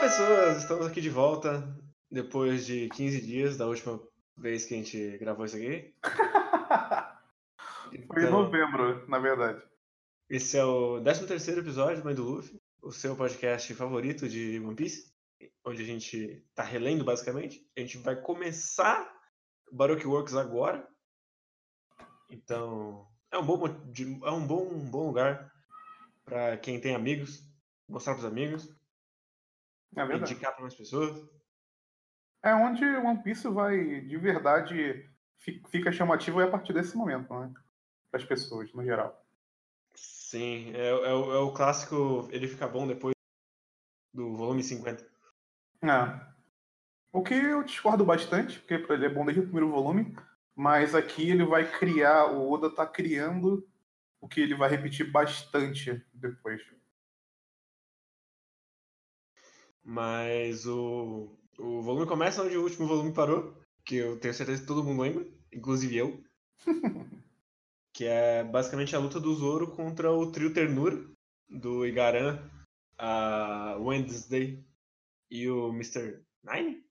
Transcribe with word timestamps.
pessoas! 0.00 0.62
Estamos 0.62 0.86
aqui 0.86 1.00
de 1.00 1.10
volta 1.10 1.76
depois 2.10 2.64
de 2.64 2.88
15 2.88 3.20
dias 3.20 3.56
da 3.58 3.66
última 3.66 4.00
vez 4.36 4.64
que 4.64 4.74
a 4.74 4.78
gente 4.78 5.18
gravou 5.18 5.44
isso 5.44 5.56
aqui. 5.56 5.94
Foi 8.08 8.22
em 8.22 8.26
Então, 8.26 8.44
novembro, 8.44 9.06
na 9.08 9.18
verdade. 9.18 9.62
esse 10.28 10.56
é 10.56 10.64
o 10.64 11.02
13 11.02 11.58
episódio 11.58 11.98
do 11.98 12.04
Mãe 12.04 12.14
do 12.14 12.24
Luffy, 12.24 12.58
o 12.80 12.90
seu 12.90 13.14
podcast 13.14 13.74
favorito 13.74 14.26
de 14.26 14.58
One 14.60 14.74
Piece, 14.74 15.12
onde 15.64 15.82
a 15.82 15.86
gente 15.86 16.42
tá 16.54 16.62
relendo 16.62 17.04
basicamente. 17.04 17.68
A 17.76 17.80
gente 17.80 17.98
vai 17.98 18.16
começar 18.16 19.12
Baroque 19.70 20.06
Works 20.06 20.34
agora. 20.34 20.88
Então, 22.30 23.06
é 23.30 23.36
um 23.36 23.44
bom, 23.44 23.66
é 23.66 24.30
um 24.30 24.46
bom, 24.46 24.70
um 24.72 24.90
bom 24.90 25.06
lugar 25.08 25.52
para 26.24 26.56
quem 26.56 26.80
tem 26.80 26.94
amigos, 26.94 27.42
mostrar 27.88 28.14
pros 28.14 28.24
amigos, 28.24 28.72
É 29.96 30.04
verdade. 30.04 30.32
indicar 30.32 30.52
para 30.52 30.62
mais 30.62 30.74
pessoas. 30.74 31.28
É 32.42 32.54
onde 32.54 32.84
One 32.84 33.22
Piece 33.22 33.48
vai, 33.48 34.00
de 34.00 34.16
verdade, 34.16 35.08
fi- 35.38 35.62
fica 35.68 35.92
chamativo 35.92 36.40
é 36.40 36.44
a 36.44 36.50
partir 36.50 36.72
desse 36.72 36.96
momento, 36.96 37.32
né? 37.38 37.52
Para 38.10 38.20
as 38.20 38.26
pessoas, 38.26 38.72
no 38.72 38.82
geral. 38.84 39.26
Sim, 39.94 40.72
é, 40.74 40.88
é 40.88 41.14
o- 41.14 41.32
é 41.34 41.38
o 41.38 41.52
clássico, 41.52 42.28
ele 42.30 42.48
fica 42.48 42.66
bom 42.66 42.86
depois 42.86 43.14
do 44.14 44.36
volume 44.36 44.62
50. 44.62 45.06
É. 45.82 46.30
O 47.12 47.22
que 47.22 47.34
eu 47.34 47.62
discordo 47.64 48.04
bastante, 48.04 48.58
porque 48.60 48.78
pra 48.78 48.94
ele 48.94 49.06
é 49.06 49.08
bom 49.08 49.24
desde 49.24 49.40
o 49.40 49.44
primeiro 49.44 49.70
volume, 49.70 50.16
mas 50.54 50.94
aqui 50.94 51.28
ele 51.30 51.44
vai 51.44 51.70
criar, 51.70 52.26
o 52.26 52.50
Oda 52.50 52.70
tá 52.74 52.86
criando 52.86 53.68
o 54.20 54.28
que 54.28 54.40
ele 54.40 54.54
vai 54.54 54.70
repetir 54.70 55.10
bastante 55.10 56.04
depois. 56.14 56.62
Mas 59.82 60.66
o, 60.66 61.36
o 61.58 61.82
volume 61.82 62.06
começa 62.06 62.42
onde 62.42 62.56
o 62.56 62.62
último 62.62 62.86
volume 62.86 63.12
parou, 63.12 63.56
que 63.84 63.96
eu 63.96 64.18
tenho 64.18 64.34
certeza 64.34 64.60
que 64.60 64.66
todo 64.66 64.84
mundo 64.84 65.02
lembra, 65.02 65.26
inclusive 65.52 65.96
eu. 65.96 66.24
que 67.92 68.04
é 68.04 68.44
basicamente 68.44 68.94
a 68.94 68.98
luta 68.98 69.18
do 69.18 69.34
Zoro 69.34 69.70
contra 69.72 70.12
o 70.12 70.30
trio 70.30 70.52
Ternura, 70.52 71.02
do 71.48 71.86
Igaran, 71.86 72.38
a 72.98 73.76
Wednesday 73.78 74.64
e 75.30 75.48
o 75.48 75.68
Mr. 75.70 76.22
Nine? 76.44 76.84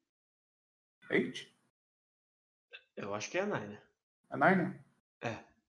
Eight? 1.10 1.56
Eu 2.96 3.14
acho 3.14 3.30
que 3.30 3.38
é 3.38 3.42
a 3.42 3.46
Nine. 3.46 3.80
É 4.32 4.38
Nine? 4.38 4.80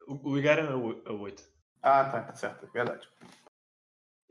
O, 0.08 0.32
o 0.32 0.38
Igaran 0.38 0.70
é 0.70 0.76
o, 0.76 1.02
é 1.06 1.12
o 1.12 1.20
8. 1.20 1.44
Ah, 1.82 2.06
tá, 2.06 2.22
tá 2.24 2.36
certo, 2.36 2.66
é 2.66 2.70
verdade. 2.70 3.08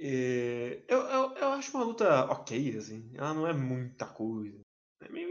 E 0.04 0.82
eu, 0.88 0.98
eu, 0.98 1.34
eu 1.36 1.48
acho 1.52 1.76
uma 1.76 1.84
luta 1.84 2.24
ok, 2.24 2.76
assim. 2.76 3.08
Ela 3.14 3.32
não 3.32 3.46
é 3.46 3.52
muita 3.52 4.04
coisa. 4.04 4.58
É 5.00 5.08
meio. 5.08 5.30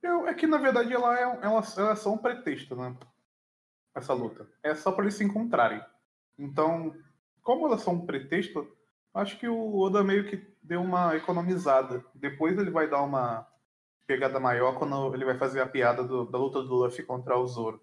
Eu, 0.00 0.28
é 0.28 0.34
que 0.34 0.46
na 0.46 0.58
verdade 0.58 0.92
ela 0.92 1.18
é, 1.18 1.22
ela, 1.22 1.62
ela 1.76 1.90
é 1.90 1.96
só 1.96 2.12
um 2.12 2.18
pretexto, 2.18 2.76
né? 2.76 2.96
Essa 3.96 4.12
luta. 4.12 4.48
É 4.62 4.76
só 4.76 4.92
para 4.92 5.04
eles 5.04 5.14
se 5.14 5.24
encontrarem. 5.24 5.84
Então, 6.38 6.94
como 7.42 7.66
ela 7.66 7.74
é 7.74 7.78
só 7.78 7.90
um 7.90 8.06
pretexto, 8.06 8.64
acho 9.12 9.36
que 9.40 9.48
o 9.48 9.76
Oda 9.80 10.04
meio 10.04 10.28
que 10.28 10.36
deu 10.62 10.80
uma 10.80 11.16
economizada. 11.16 12.04
Depois 12.14 12.56
ele 12.56 12.70
vai 12.70 12.88
dar 12.88 13.02
uma 13.02 13.44
pegada 14.06 14.38
maior 14.38 14.78
quando 14.78 15.14
ele 15.14 15.24
vai 15.24 15.36
fazer 15.36 15.60
a 15.60 15.66
piada 15.66 16.04
do- 16.04 16.26
da 16.26 16.38
luta 16.38 16.62
do 16.62 16.74
Luffy 16.74 17.04
contra 17.04 17.36
o 17.36 17.46
Zoro. 17.46 17.80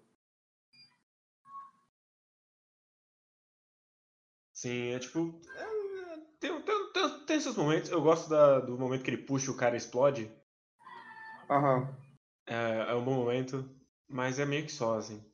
Sim, 4.60 4.90
é 4.92 4.98
tipo. 4.98 5.40
é, 5.56 6.18
tem, 6.38 6.60
tem, 6.60 6.92
tem, 6.92 7.24
tem 7.24 7.40
seus 7.40 7.56
momentos. 7.56 7.88
Eu 7.88 8.02
gosto 8.02 8.28
da- 8.28 8.60
do 8.60 8.76
momento 8.78 9.02
que 9.02 9.08
ele 9.08 9.22
puxa 9.22 9.50
o 9.50 9.56
cara 9.56 9.74
explode. 9.74 10.30
Aham. 11.48 11.96
É, 12.46 12.90
é 12.90 12.94
um 12.94 13.02
bom 13.02 13.14
momento. 13.14 13.66
Mas 14.06 14.38
é 14.38 14.44
meio 14.44 14.66
que 14.66 14.72
só, 14.72 14.98
assim. 14.98 15.24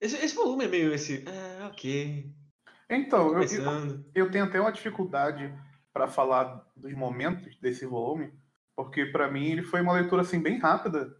Esse, 0.00 0.16
esse 0.16 0.34
volume 0.34 0.64
é 0.64 0.68
meio 0.68 0.92
esse. 0.92 1.24
Ah, 1.28 1.68
ok. 1.68 2.34
Então, 2.90 3.40
eu, 3.40 3.44
eu, 3.44 4.04
eu 4.16 4.30
tenho 4.32 4.46
até 4.46 4.60
uma 4.60 4.72
dificuldade 4.72 5.56
para 5.92 6.08
falar 6.08 6.68
dos 6.74 6.92
momentos 6.92 7.56
desse 7.60 7.86
volume, 7.86 8.36
porque 8.74 9.06
para 9.06 9.30
mim 9.30 9.52
ele 9.52 9.62
foi 9.62 9.80
uma 9.80 9.92
leitura 9.92 10.22
assim 10.22 10.42
bem 10.42 10.58
rápida, 10.58 11.16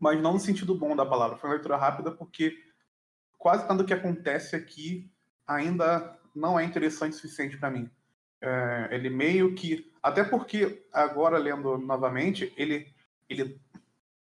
mas 0.00 0.18
não 0.22 0.32
no 0.32 0.40
sentido 0.40 0.74
bom 0.74 0.96
da 0.96 1.04
palavra. 1.04 1.36
Foi 1.36 1.50
uma 1.50 1.56
leitura 1.56 1.76
rápida 1.76 2.10
porque 2.10 2.54
quase 3.36 3.68
nada 3.68 3.84
que 3.84 3.92
acontece 3.92 4.56
aqui 4.56 5.12
ainda 5.48 6.16
não 6.34 6.60
é 6.60 6.64
interessante 6.64 7.14
o 7.14 7.16
suficiente 7.16 7.56
para 7.56 7.70
mim. 7.70 7.90
É, 8.40 8.88
ele 8.92 9.10
meio 9.10 9.54
que, 9.54 9.90
até 10.02 10.22
porque 10.22 10.86
agora 10.92 11.38
lendo 11.38 11.78
novamente, 11.78 12.52
ele 12.56 12.94
ele 13.28 13.60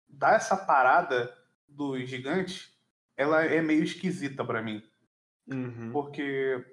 dá 0.07 0.33
essa 0.33 0.55
parada 0.55 1.35
dos 1.67 2.07
gigantes, 2.07 2.77
ela 3.17 3.43
é 3.43 3.61
meio 3.61 3.83
esquisita 3.83 4.43
para 4.45 4.61
mim 4.61 4.83
Uhum. 5.47 5.91
porque 5.91 6.63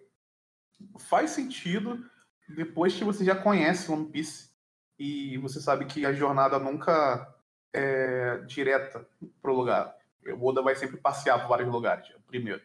faz 0.98 1.30
sentido 1.30 2.04
depois 2.48 2.94
que 2.94 3.02
você 3.02 3.24
já 3.24 3.34
conhece 3.34 3.90
One 3.90 4.10
Piece 4.10 4.50
e 4.98 5.38
você 5.38 5.60
sabe 5.60 5.86
que 5.86 6.04
a 6.04 6.12
jornada 6.12 6.58
nunca 6.58 7.34
é 7.72 8.38
direta 8.46 9.08
pro 9.40 9.54
lugar. 9.54 9.96
O 10.38 10.46
Oda 10.46 10.62
vai 10.62 10.76
sempre 10.76 10.98
passear 10.98 11.40
por 11.40 11.48
vários 11.48 11.70
lugares, 11.70 12.10
é 12.10 12.18
primeiro. 12.26 12.62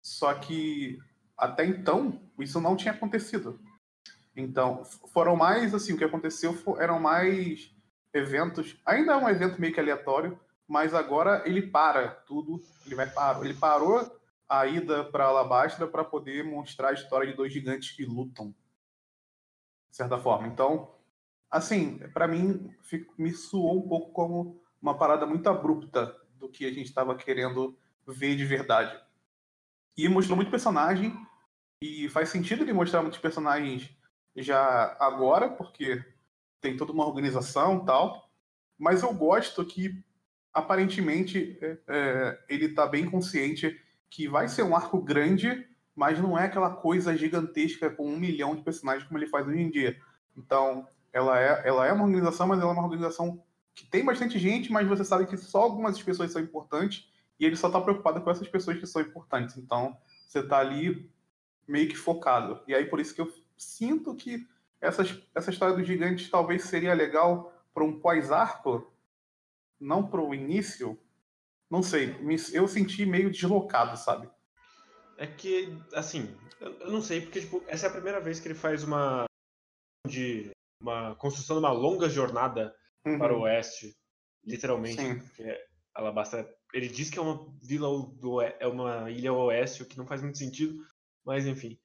Só 0.00 0.32
que 0.34 0.98
até 1.40 1.64
então 1.64 2.20
isso 2.38 2.60
não 2.60 2.76
tinha 2.76 2.92
acontecido. 2.92 3.58
Então 4.36 4.84
foram 5.12 5.36
mais 5.36 5.74
assim 5.74 5.92
o 5.92 5.98
que 5.98 6.04
aconteceu 6.04 6.52
fo- 6.52 6.80
eram 6.80 7.00
mais 7.00 7.74
eventos. 8.12 8.76
Ainda 8.86 9.12
é 9.12 9.16
um 9.16 9.28
evento 9.28 9.60
meio 9.60 9.72
que 9.72 9.80
aleatório, 9.80 10.38
mas 10.68 10.94
agora 10.94 11.42
ele 11.46 11.62
para 11.62 12.08
tudo. 12.08 12.62
Ele 12.86 12.94
vai 12.94 13.08
parar. 13.08 13.44
Ele 13.44 13.54
parou 13.54 14.20
a 14.48 14.66
ida 14.66 15.04
para 15.04 15.24
Alabastra 15.26 15.86
para 15.86 16.04
poder 16.04 16.44
mostrar 16.44 16.88
a 16.90 16.92
história 16.92 17.28
de 17.30 17.36
dois 17.36 17.52
gigantes 17.52 17.90
que 17.92 18.04
lutam, 18.04 18.54
de 19.90 19.96
certa 19.96 20.18
forma. 20.18 20.48
Então, 20.48 20.92
assim, 21.50 21.98
para 22.12 22.26
mim, 22.26 22.72
fico- 22.82 23.14
me 23.18 23.32
soou 23.32 23.78
um 23.78 23.88
pouco 23.88 24.12
como 24.12 24.60
uma 24.80 24.96
parada 24.96 25.26
muito 25.26 25.48
abrupta 25.48 26.16
do 26.38 26.48
que 26.48 26.64
a 26.64 26.72
gente 26.72 26.86
estava 26.86 27.14
querendo 27.14 27.76
ver 28.06 28.34
de 28.36 28.44
verdade. 28.44 28.98
E 29.96 30.08
mostrou 30.08 30.34
muito 30.36 30.50
personagem, 30.50 31.14
e 31.80 32.08
faz 32.10 32.28
sentido 32.28 32.62
ele 32.62 32.72
mostrar 32.72 33.00
muitos 33.00 33.18
personagens 33.18 33.90
já 34.36 34.96
agora, 35.00 35.48
porque 35.48 36.04
tem 36.60 36.76
toda 36.76 36.92
uma 36.92 37.06
organização 37.06 37.84
tal. 37.84 38.30
Mas 38.78 39.02
eu 39.02 39.12
gosto 39.14 39.64
que, 39.64 40.02
aparentemente, 40.52 41.58
é, 41.60 41.78
é, 41.88 42.44
ele 42.48 42.66
está 42.66 42.86
bem 42.86 43.08
consciente 43.10 43.80
que 44.10 44.28
vai 44.28 44.48
ser 44.48 44.62
um 44.62 44.76
arco 44.76 45.00
grande, 45.00 45.66
mas 45.94 46.18
não 46.18 46.38
é 46.38 46.44
aquela 46.44 46.70
coisa 46.70 47.16
gigantesca 47.16 47.88
com 47.88 48.06
um 48.06 48.18
milhão 48.18 48.54
de 48.54 48.62
personagens 48.62 49.06
como 49.06 49.18
ele 49.18 49.28
faz 49.28 49.46
hoje 49.46 49.60
em 49.60 49.70
dia. 49.70 49.98
Então, 50.36 50.86
ela 51.12 51.40
é, 51.40 51.66
ela 51.66 51.86
é 51.86 51.92
uma 51.92 52.04
organização, 52.04 52.46
mas 52.46 52.60
ela 52.60 52.70
é 52.70 52.72
uma 52.74 52.84
organização 52.84 53.42
que 53.74 53.86
tem 53.86 54.04
bastante 54.04 54.38
gente, 54.38 54.70
mas 54.70 54.86
você 54.86 55.04
sabe 55.04 55.26
que 55.26 55.36
só 55.36 55.62
algumas 55.62 56.00
pessoas 56.02 56.32
são 56.32 56.42
importantes 56.42 57.08
e 57.38 57.46
ele 57.46 57.56
só 57.56 57.68
está 57.68 57.80
preocupado 57.80 58.20
com 58.20 58.30
essas 58.30 58.48
pessoas 58.48 58.78
que 58.78 58.86
são 58.86 59.00
importantes. 59.00 59.56
Então, 59.56 59.96
você 60.28 60.40
está 60.40 60.58
ali 60.58 61.10
meio 61.70 61.88
que 61.88 61.96
focado. 61.96 62.62
E 62.66 62.74
aí, 62.74 62.84
por 62.86 63.00
isso 63.00 63.14
que 63.14 63.20
eu 63.20 63.32
sinto 63.56 64.14
que 64.14 64.46
essas, 64.80 65.16
essa 65.34 65.50
história 65.50 65.76
dos 65.76 65.86
gigantes 65.86 66.28
talvez 66.30 66.64
seria 66.64 66.94
legal 66.94 67.52
para 67.72 67.84
um 67.84 68.00
pós-arco, 68.00 68.92
não 69.78 70.06
para 70.06 70.20
o 70.20 70.34
início, 70.34 70.98
não 71.70 71.82
sei, 71.82 72.08
me- 72.18 72.36
eu 72.52 72.66
senti 72.66 73.06
meio 73.06 73.30
deslocado, 73.30 73.96
sabe? 73.96 74.28
É 75.16 75.26
que, 75.26 75.68
assim, 75.94 76.34
eu, 76.60 76.90
não 76.90 77.00
sei, 77.00 77.20
porque 77.20 77.40
tipo, 77.40 77.62
essa 77.68 77.86
é 77.86 77.88
a 77.88 77.92
primeira 77.92 78.20
vez 78.20 78.40
que 78.40 78.48
ele 78.48 78.54
faz 78.54 78.82
uma. 78.82 79.24
de 80.06 80.50
uma 80.82 81.14
construção 81.16 81.56
de 81.56 81.64
uma 81.66 81.72
longa 81.72 82.08
jornada 82.08 82.74
Uhum. 83.06 83.18
para 83.18 83.34
o 83.34 83.40
oeste, 83.42 83.94
literalmente. 84.44 85.00
Sim. 85.00 85.22
Alabasta. 85.94 86.46
Ele 86.72 86.86
diz 86.88 87.08
que 87.10 87.18
é 87.18 87.22
uma 87.22 87.46
vila 87.62 87.88
do 88.18 88.40
é 88.42 88.66
uma 88.66 89.10
ilha 89.10 89.32
oeste, 89.32 89.82
o 89.82 89.86
que 89.86 89.96
não 89.98 90.06
faz 90.06 90.20
muito 90.22 90.36
sentido, 90.38 90.84
mas 91.30 91.46
enfim. 91.46 91.78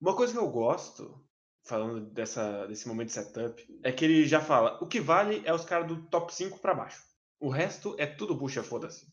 Uma 0.00 0.16
coisa 0.16 0.32
que 0.32 0.38
eu 0.40 0.50
gosto, 0.50 1.24
falando 1.62 2.00
dessa, 2.10 2.66
desse 2.66 2.88
momento 2.88 3.06
de 3.06 3.12
setup, 3.12 3.64
é 3.80 3.92
que 3.92 4.04
ele 4.04 4.26
já 4.26 4.40
fala: 4.40 4.76
o 4.82 4.88
que 4.88 5.00
vale 5.00 5.40
é 5.44 5.54
os 5.54 5.64
caras 5.64 5.86
do 5.86 6.02
top 6.08 6.34
5 6.34 6.58
para 6.58 6.74
baixo. 6.74 7.00
O 7.38 7.48
resto 7.48 7.94
é 7.98 8.06
tudo 8.06 8.34
bucha, 8.34 8.60
foda-se. 8.64 9.06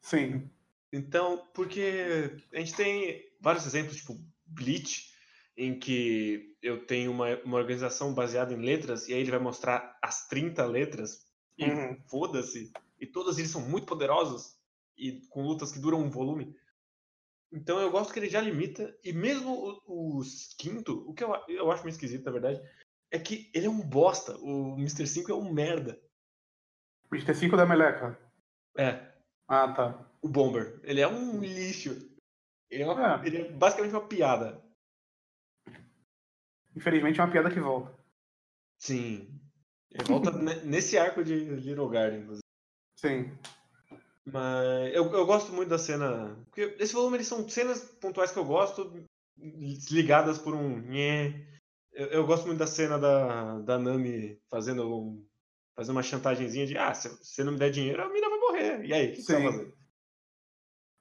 Sim. 0.00 0.48
Então, 0.92 1.44
porque 1.52 2.36
a 2.52 2.58
gente 2.60 2.76
tem 2.76 3.20
vários 3.40 3.66
exemplos, 3.66 3.96
tipo 3.96 4.16
Bleach, 4.46 5.12
em 5.56 5.76
que 5.76 6.56
eu 6.62 6.86
tenho 6.86 7.10
uma, 7.10 7.36
uma 7.44 7.56
organização 7.56 8.14
baseada 8.14 8.54
em 8.54 8.64
letras, 8.64 9.08
e 9.08 9.12
aí 9.12 9.20
ele 9.22 9.32
vai 9.32 9.40
mostrar 9.40 9.98
as 10.00 10.28
30 10.28 10.64
letras, 10.66 11.26
e 11.58 11.64
Uhum. 11.64 12.00
foda-se, 12.08 12.72
e 13.00 13.06
todos 13.06 13.38
eles 13.38 13.50
são 13.50 13.60
muito 13.60 13.86
poderosos, 13.86 14.56
e 14.96 15.20
com 15.30 15.42
lutas 15.42 15.72
que 15.72 15.80
duram 15.80 16.00
um 16.00 16.10
volume. 16.10 16.54
Então 17.52 17.80
eu 17.80 17.90
gosto 17.90 18.12
que 18.12 18.18
ele 18.18 18.30
já 18.30 18.40
limita, 18.40 18.96
e 19.02 19.12
mesmo 19.12 19.80
o, 19.86 20.20
o 20.20 20.22
quinto, 20.56 21.08
o 21.08 21.12
que 21.12 21.24
eu, 21.24 21.34
eu 21.48 21.70
acho 21.72 21.82
meio 21.82 21.92
esquisito, 21.92 22.24
na 22.24 22.30
verdade, 22.30 22.60
é 23.10 23.18
que 23.18 23.50
ele 23.52 23.66
é 23.66 23.70
um 23.70 23.80
bosta. 23.80 24.36
O 24.38 24.74
Mr. 24.74 25.06
5 25.06 25.32
é 25.32 25.34
um 25.34 25.52
merda. 25.52 26.00
Mr. 27.12 27.34
5 27.34 27.56
da 27.56 27.66
Meleca. 27.66 28.18
É. 28.76 29.12
Ah, 29.48 29.72
tá. 29.72 30.10
O 30.22 30.28
Bomber. 30.28 30.80
Ele 30.84 31.00
é 31.00 31.08
um 31.08 31.40
lixo. 31.40 31.90
Ele 32.70 32.84
é, 32.84 32.86
uma, 32.86 33.20
é. 33.20 33.26
Ele 33.26 33.38
é 33.38 33.52
basicamente 33.52 33.92
uma 33.92 34.06
piada. 34.06 34.64
Infelizmente 36.76 37.18
é 37.18 37.24
uma 37.24 37.32
piada 37.32 37.50
que 37.50 37.58
volta. 37.58 37.98
Sim. 38.78 39.40
Ele 39.90 40.04
volta 40.04 40.30
nesse 40.64 40.96
arco 40.96 41.24
de 41.24 41.34
Little 41.34 41.88
Garden, 41.88 42.20
inclusive. 42.20 42.44
Sim. 42.96 43.36
Mas 44.32 44.94
eu, 44.94 45.12
eu 45.12 45.26
gosto 45.26 45.52
muito 45.52 45.68
da 45.68 45.78
cena. 45.78 46.36
Porque 46.46 46.76
esse 46.78 46.92
volume 46.92 47.16
eles 47.16 47.26
são 47.26 47.48
cenas 47.48 47.80
pontuais 48.00 48.30
que 48.30 48.38
eu 48.38 48.44
gosto, 48.44 48.92
ligadas 49.90 50.38
por 50.38 50.54
um. 50.54 50.82
Eu, 51.92 52.06
eu 52.08 52.26
gosto 52.26 52.46
muito 52.46 52.58
da 52.58 52.66
cena 52.66 52.98
da, 52.98 53.58
da 53.60 53.78
Nami 53.78 54.38
fazendo 54.48 54.94
um, 54.94 55.26
fazer 55.74 55.92
uma 55.92 56.02
chantagemzinha 56.02 56.66
de 56.66 56.76
ah, 56.76 56.94
se 56.94 57.08
você 57.08 57.42
não 57.42 57.52
me 57.52 57.58
der 57.58 57.70
dinheiro, 57.70 58.02
a 58.02 58.08
mina 58.08 58.28
vai 58.28 58.38
morrer. 58.38 58.84
E 58.84 58.92
aí, 58.92 59.06
o 59.06 59.10
que, 59.10 59.16
que 59.16 59.22
você 59.22 59.34
vai 59.34 59.52
fazer? 59.52 59.74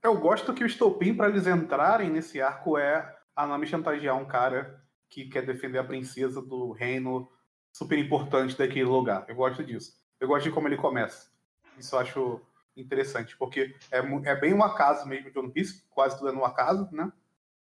Eu 0.01 0.17
gosto 0.17 0.53
que 0.53 0.63
o 0.63 0.67
estopim 0.67 1.13
para 1.13 1.29
eles 1.29 1.45
entrarem 1.45 2.09
nesse 2.09 2.41
arco 2.41 2.77
é 2.77 3.17
a 3.35 3.45
Nami 3.45 3.67
chantagear 3.67 4.17
um 4.17 4.25
cara 4.25 4.81
que 5.09 5.27
quer 5.27 5.45
defender 5.45 5.79
a 5.79 5.83
princesa 5.83 6.41
do 6.41 6.71
reino 6.71 7.29
super 7.73 7.97
importante 7.97 8.57
daquele 8.57 8.85
lugar. 8.85 9.25
Eu 9.27 9.35
gosto 9.35 9.63
disso. 9.63 9.93
Eu 10.19 10.27
gosto 10.27 10.45
de 10.45 10.51
como 10.51 10.67
ele 10.67 10.77
começa. 10.77 11.29
Isso 11.77 11.95
eu 11.95 11.99
acho 11.99 12.41
interessante, 12.81 13.35
porque 13.37 13.75
é, 13.91 13.99
é 13.99 14.35
bem 14.35 14.53
um 14.53 14.63
acaso 14.63 15.07
mesmo 15.07 15.31
de 15.31 15.37
One 15.37 15.51
Piece, 15.51 15.83
quase 15.89 16.17
tudo 16.17 16.29
é 16.29 16.31
no 16.31 16.45
acaso, 16.45 16.87
né? 16.91 17.11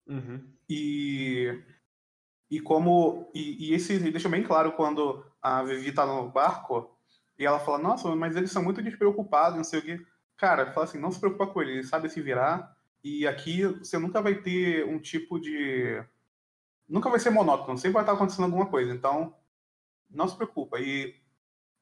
Uhum. 0.07 0.47
E, 0.69 1.63
e 2.51 2.61
como. 2.61 3.31
E, 3.35 3.71
e, 3.71 3.75
esse 3.75 3.99
deixa 3.99 4.29
bem 4.29 4.43
claro 4.43 4.73
quando 4.73 5.25
a 5.43 5.63
Vivi 5.63 5.93
tá 5.93 6.07
no 6.07 6.29
barco 6.31 6.97
e 7.39 7.45
ela 7.45 7.59
fala: 7.59 7.79
Nossa, 7.79 8.15
mas 8.15 8.37
eles 8.37 8.51
são 8.51 8.63
muito 8.63 8.83
despreocupados, 8.83 9.57
não 9.57 9.65
sei 9.65 9.81
o 9.81 9.83
quê. 9.83 10.07
Cara, 10.37 10.73
fala 10.73 10.85
assim: 10.85 10.99
não 10.99 11.11
se 11.11 11.21
preocupa 11.21 11.47
com 11.47 11.63
ele, 11.63 11.73
ele 11.73 11.85
sabe 11.85 12.09
se 12.09 12.21
virar. 12.21 12.77
E 13.03 13.27
aqui 13.27 13.65
você 13.67 13.99
nunca 13.99 14.21
vai 14.23 14.35
ter 14.37 14.87
um 14.87 14.99
tipo 14.99 15.39
de. 15.39 16.03
Nunca 16.89 17.09
vai 17.09 17.19
ser 17.19 17.31
monótono, 17.31 17.79
sempre 17.79 17.95
vai 17.95 18.03
estar 18.03 18.13
acontecendo 18.13 18.45
alguma 18.45 18.67
coisa. 18.67 18.93
Então, 18.93 19.35
não 20.11 20.29
se 20.29 20.37
preocupa. 20.37 20.79
E 20.81 21.15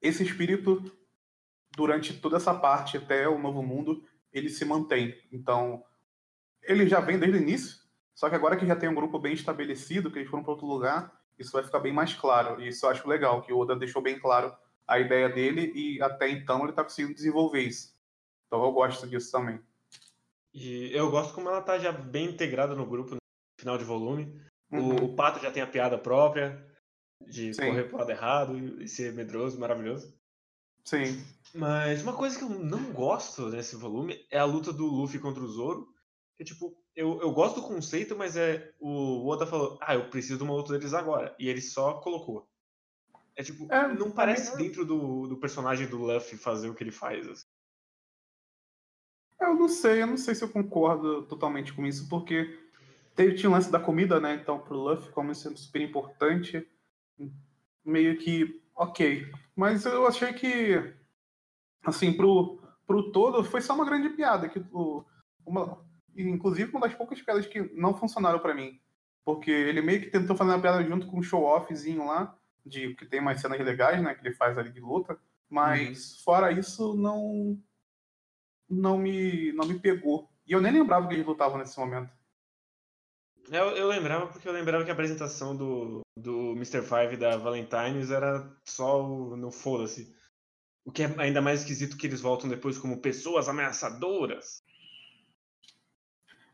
esse 0.00 0.22
espírito 0.22 0.82
durante 1.76 2.14
toda 2.14 2.36
essa 2.36 2.54
parte 2.54 2.96
até 2.96 3.28
o 3.28 3.38
Novo 3.38 3.62
Mundo, 3.62 4.04
ele 4.32 4.48
se 4.48 4.64
mantém. 4.64 5.14
Então, 5.30 5.84
ele 6.62 6.88
já 6.88 7.00
vem 7.00 7.18
desde 7.18 7.38
o 7.38 7.42
início, 7.42 7.82
só 8.14 8.28
que 8.28 8.34
agora 8.34 8.56
que 8.56 8.66
já 8.66 8.76
tem 8.76 8.88
um 8.88 8.94
grupo 8.94 9.18
bem 9.18 9.32
estabelecido, 9.32 10.10
que 10.10 10.18
eles 10.18 10.30
foram 10.30 10.42
para 10.42 10.52
outro 10.52 10.66
lugar, 10.66 11.12
isso 11.38 11.52
vai 11.52 11.62
ficar 11.62 11.80
bem 11.80 11.92
mais 11.92 12.14
claro. 12.14 12.60
E 12.60 12.68
isso 12.68 12.86
eu 12.86 12.90
acho 12.90 13.08
legal, 13.08 13.42
que 13.42 13.52
o 13.52 13.58
Oda 13.58 13.74
deixou 13.74 14.02
bem 14.02 14.18
claro 14.18 14.54
a 14.86 14.98
ideia 14.98 15.28
dele 15.28 15.72
e 15.74 16.02
até 16.02 16.28
então 16.28 16.60
ele 16.60 16.70
está 16.70 16.82
conseguindo 16.82 17.14
desenvolver 17.14 17.62
isso. 17.62 17.94
Então 18.46 18.62
eu 18.64 18.72
gosto 18.72 19.06
disso 19.06 19.32
também. 19.32 19.60
E 20.52 20.90
eu 20.92 21.10
gosto 21.10 21.34
como 21.34 21.48
ela 21.48 21.60
está 21.60 21.78
já 21.78 21.90
bem 21.90 22.26
integrada 22.26 22.74
no 22.74 22.86
grupo 22.86 23.14
no 23.14 23.18
final 23.58 23.78
de 23.78 23.84
volume. 23.84 24.40
Uhum. 24.70 24.96
O, 24.96 25.04
o, 25.04 25.14
Pato 25.16 25.40
já 25.40 25.50
tem 25.50 25.62
a 25.62 25.66
piada 25.66 25.96
própria 25.96 26.64
de 27.20 27.54
Sim. 27.54 27.66
correr 27.66 27.84
pro 27.84 27.98
lado 27.98 28.10
errado 28.10 28.82
e 28.82 28.88
ser 28.88 29.12
medroso, 29.12 29.58
maravilhoso. 29.58 30.14
Sim. 30.84 31.24
Mas 31.54 32.02
uma 32.02 32.14
coisa 32.14 32.36
que 32.36 32.44
eu 32.44 32.48
não 32.48 32.92
gosto 32.92 33.48
nesse 33.48 33.76
volume 33.76 34.24
é 34.30 34.38
a 34.38 34.44
luta 34.44 34.72
do 34.72 34.86
Luffy 34.86 35.18
contra 35.18 35.42
o 35.42 35.48
Zoro. 35.48 35.88
Que, 36.36 36.44
tipo, 36.44 36.74
eu, 36.96 37.20
eu 37.20 37.32
gosto 37.32 37.60
do 37.60 37.66
conceito, 37.66 38.16
mas 38.16 38.36
é. 38.36 38.72
O 38.80 39.26
Oda 39.28 39.46
falou, 39.46 39.78
ah, 39.80 39.94
eu 39.94 40.08
preciso 40.08 40.38
de 40.38 40.44
uma 40.44 40.54
luta 40.54 40.72
deles 40.72 40.94
agora. 40.94 41.34
E 41.38 41.48
ele 41.48 41.60
só 41.60 41.94
colocou. 41.94 42.48
É 43.36 43.42
tipo, 43.42 43.70
é, 43.72 43.94
não 43.94 44.10
parece 44.10 44.54
é... 44.54 44.56
dentro 44.56 44.84
do, 44.84 45.26
do 45.26 45.36
personagem 45.36 45.86
do 45.88 45.98
Luffy 45.98 46.36
fazer 46.36 46.68
o 46.68 46.74
que 46.74 46.82
ele 46.82 46.90
faz. 46.90 47.26
Assim. 47.28 47.46
Eu 49.40 49.54
não 49.54 49.68
sei, 49.68 50.02
eu 50.02 50.06
não 50.06 50.16
sei 50.16 50.34
se 50.34 50.44
eu 50.44 50.48
concordo 50.48 51.22
totalmente 51.26 51.72
com 51.72 51.86
isso, 51.86 52.08
porque 52.08 52.58
teve, 53.14 53.34
tinha 53.34 53.50
o 53.50 53.52
lance 53.52 53.70
da 53.70 53.80
comida, 53.80 54.20
né? 54.20 54.34
Então, 54.34 54.58
pro 54.58 54.76
Luffy, 54.76 55.10
como 55.12 55.32
isso 55.32 55.48
é 55.48 55.56
super 55.56 55.82
importante, 55.82 56.66
meio 57.84 58.18
que 58.18 58.61
ok. 58.74 59.30
Mas 59.54 59.84
eu 59.84 60.06
achei 60.06 60.32
que, 60.32 60.94
assim, 61.84 62.12
pro, 62.12 62.60
pro 62.86 63.12
todo, 63.12 63.44
foi 63.44 63.60
só 63.60 63.74
uma 63.74 63.84
grande 63.84 64.10
piada. 64.10 64.48
Que, 64.48 64.64
uma, 65.44 65.84
inclusive, 66.16 66.70
uma 66.70 66.86
das 66.86 66.94
poucas 66.94 67.20
piadas 67.20 67.46
que 67.46 67.60
não 67.74 67.94
funcionaram 67.94 68.38
para 68.38 68.54
mim. 68.54 68.80
Porque 69.24 69.50
ele 69.50 69.80
meio 69.80 70.00
que 70.00 70.10
tentou 70.10 70.36
fazer 70.36 70.50
uma 70.50 70.60
piada 70.60 70.82
junto 70.84 71.06
com 71.06 71.18
um 71.18 71.22
show-offzinho 71.22 72.06
lá, 72.06 72.36
de 72.64 72.94
que 72.94 73.06
tem 73.06 73.20
umas 73.20 73.40
cenas 73.40 73.60
legais, 73.60 74.02
né, 74.02 74.14
que 74.14 74.26
ele 74.26 74.34
faz 74.34 74.58
ali 74.58 74.70
de 74.70 74.80
luta. 74.80 75.18
Mas, 75.48 76.12
uhum. 76.12 76.24
fora 76.24 76.50
isso, 76.50 76.96
não, 76.96 77.58
não, 78.68 78.98
me, 78.98 79.52
não 79.52 79.66
me 79.66 79.78
pegou. 79.78 80.28
E 80.46 80.52
eu 80.52 80.60
nem 80.60 80.72
lembrava 80.72 81.06
que 81.06 81.14
eles 81.14 81.26
lutavam 81.26 81.58
nesse 81.58 81.78
momento. 81.78 82.10
Eu, 83.50 83.76
eu 83.76 83.88
lembrava 83.88 84.26
porque 84.28 84.48
eu 84.48 84.52
lembrava 84.52 84.84
que 84.84 84.90
a 84.90 84.92
apresentação 84.92 85.56
do, 85.56 86.00
do 86.16 86.52
Mr. 86.52 86.82
Five 86.82 87.16
da 87.16 87.36
Valentine's 87.36 88.10
era 88.10 88.50
só 88.64 89.04
o, 89.04 89.36
no 89.36 89.50
foda-se. 89.50 90.14
O 90.84 90.92
que 90.92 91.02
é 91.02 91.14
ainda 91.18 91.40
mais 91.40 91.60
esquisito 91.60 91.96
que 91.96 92.06
eles 92.06 92.20
voltam 92.20 92.48
depois 92.48 92.78
como 92.78 93.00
pessoas 93.00 93.48
ameaçadoras. 93.48 94.62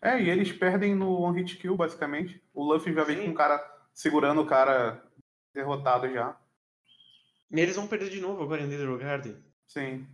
É, 0.01 0.21
e 0.21 0.31
eles 0.31 0.53
perdem 0.53 0.95
no 0.95 1.21
One 1.21 1.41
Hit 1.41 1.57
Kill, 1.57 1.77
basicamente. 1.77 2.43
O 2.55 2.63
Luffy 2.63 2.93
já 2.93 3.05
vem 3.05 3.25
com 3.25 3.31
o 3.31 3.35
cara 3.35 3.59
segurando 3.93 4.43
o 4.43 4.47
cara 4.47 5.03
derrotado 5.53 6.09
já. 6.13 6.39
E 7.51 7.61
eles 7.61 7.77
vão 7.77 7.89
perder 7.89 8.11
de 8.11 8.21
novo 8.21 8.43
agora 8.43 8.63
em 8.63 8.67
Nether 8.67 8.97
Garden. 8.99 9.43
Sim. 9.67 10.07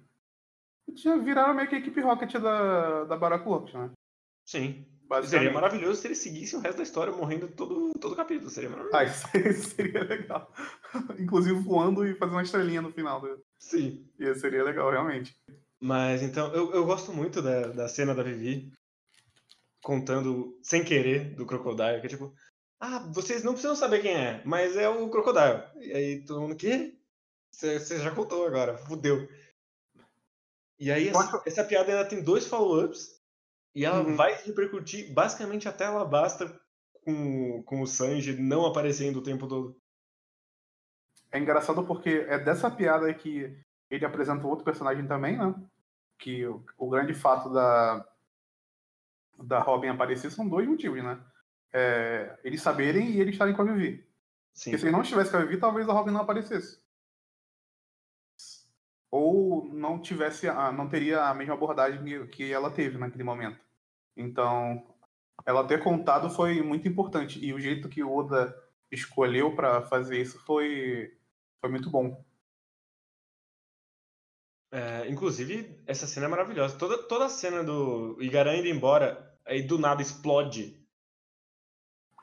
Já 0.95 1.17
viraram 1.17 1.55
meio 1.55 1.69
que 1.69 1.75
a 1.75 1.79
equipe 1.79 2.01
Rocket 2.01 2.33
da, 2.35 3.05
da 3.05 3.17
Barack 3.17 3.45
né? 3.75 3.91
Sim. 4.47 4.87
Seria 5.23 5.53
maravilhoso 5.53 6.01
se 6.01 6.07
eles 6.07 6.19
seguissem 6.19 6.59
o 6.59 6.63
resto 6.63 6.79
da 6.79 6.83
história 6.83 7.13
morrendo 7.13 7.49
todo, 7.49 7.93
todo 8.01 8.17
capítulo. 8.17 8.51
Seria 8.51 8.71
maravilhoso. 8.71 8.97
Ah, 8.97 9.05
isso 9.05 9.71
seria 9.75 10.03
legal. 10.05 10.53
Inclusive 11.19 11.59
voando 11.61 12.07
e 12.07 12.15
fazendo 12.15 12.35
uma 12.35 12.43
estrelinha 12.43 12.83
no 12.83 12.93
final. 12.93 13.23
Sim. 13.59 14.07
E 14.19 14.35
seria 14.35 14.65
legal, 14.65 14.91
realmente. 14.91 15.35
Mas 15.81 16.23
então, 16.23 16.53
eu, 16.55 16.73
eu 16.73 16.85
gosto 16.85 17.13
muito 17.13 17.43
da, 17.43 17.69
da 17.69 17.89
cena 17.89 18.15
da 18.15 18.23
Vivi 18.23 18.73
contando 19.83 20.59
sem 20.63 20.83
querer 20.83 21.35
do 21.35 21.45
Crocodile, 21.45 22.01
que 22.01 22.07
é 22.07 22.11
tipo, 22.11 22.35
ah, 22.81 23.01
vocês 23.13 23.45
não 23.45 23.53
precisam 23.53 23.77
saber 23.77 24.01
quem 24.01 24.17
é, 24.17 24.43
mas 24.45 24.77
é 24.77 24.89
o 24.89 25.11
Crocodile. 25.11 25.63
E 25.77 25.93
aí 25.93 26.25
todo 26.25 26.41
mundo, 26.41 26.57
quê? 26.57 26.97
Você 27.53 27.99
já 27.99 28.11
contou 28.11 28.47
agora, 28.47 28.79
fudeu. 28.79 29.29
E 30.79 30.91
aí 30.91 31.09
essa, 31.09 31.43
essa 31.47 31.65
piada 31.65 31.93
ainda 31.93 32.05
tem 32.09 32.23
dois 32.23 32.47
follow-ups 32.47 33.23
e 33.75 33.85
ela 33.85 34.01
uhum. 34.03 34.15
vai 34.15 34.35
repercutir 34.43 35.13
basicamente 35.13 35.69
até 35.69 35.85
ela 35.85 36.05
basta 36.05 36.61
com, 37.05 37.63
com 37.65 37.83
o 37.83 37.87
Sanji 37.87 38.41
não 38.41 38.65
aparecendo 38.65 39.17
o 39.17 39.23
tempo 39.23 39.49
todo. 39.49 39.77
É 41.33 41.39
engraçado 41.39 41.85
porque 41.85 42.25
é 42.29 42.39
dessa 42.39 42.71
piada 42.71 43.13
que 43.13 43.59
ele 43.91 44.05
apresenta 44.05 44.47
outro 44.47 44.65
personagem 44.65 45.07
também, 45.07 45.37
né? 45.37 45.55
Que 46.19 46.47
o, 46.47 46.65
o 46.79 46.89
grande 46.89 47.13
fato 47.13 47.53
da, 47.53 48.09
da 49.43 49.59
Robin 49.59 49.89
aparecer 49.89 50.31
são 50.31 50.49
dois 50.49 50.69
motivos, 50.69 51.03
né? 51.03 51.21
É, 51.73 52.39
eles 52.45 52.63
saberem 52.63 53.11
e 53.11 53.21
eles 53.21 53.35
estarem 53.35 53.55
com 53.55 53.63
a 53.63 53.65
Vivi. 53.65 54.07
Sim. 54.53 54.71
Porque 54.71 54.79
se 54.79 54.85
ele 54.85 54.93
não 54.93 55.03
estivesse 55.03 55.33
com 55.33 55.37
a 55.37 55.41
Vivi, 55.41 55.59
talvez 55.59 55.89
a 55.89 55.93
Robin 55.93 56.13
não 56.13 56.21
aparecesse. 56.21 56.81
Ou 59.11 59.65
não 59.73 60.01
tivesse, 60.01 60.47
não 60.77 60.89
teria 60.89 61.25
a 61.25 61.35
mesma 61.35 61.55
abordagem 61.55 62.29
que 62.29 62.53
ela 62.53 62.71
teve 62.71 62.97
naquele 62.97 63.25
momento. 63.25 63.64
Então, 64.17 64.85
ela 65.45 65.67
ter 65.67 65.83
contado 65.83 66.31
foi 66.31 66.63
muito 66.63 66.89
importante. 66.89 67.45
E 67.45 67.53
o 67.53 67.61
jeito 67.61 67.89
que 67.89 68.03
o 68.03 68.13
Oda 68.13 68.55
escolheu 68.91 69.55
para 69.55 69.83
fazer 69.83 70.21
isso 70.21 70.39
foi, 70.41 71.17
foi 71.61 71.71
muito 71.71 71.91
bom. 71.91 72.25
É, 74.73 75.09
inclusive, 75.09 75.81
essa 75.87 76.07
cena 76.07 76.27
é 76.27 76.29
maravilhosa. 76.29 76.79
Toda, 76.79 76.99
toda 77.07 77.27
a 77.27 77.29
cena 77.29 77.63
do 77.63 78.21
Igaran 78.21 78.57
indo 78.57 78.69
embora, 78.69 79.39
aí 79.45 79.63
do 79.63 79.79
nada 79.79 80.03
explode. 80.03 80.81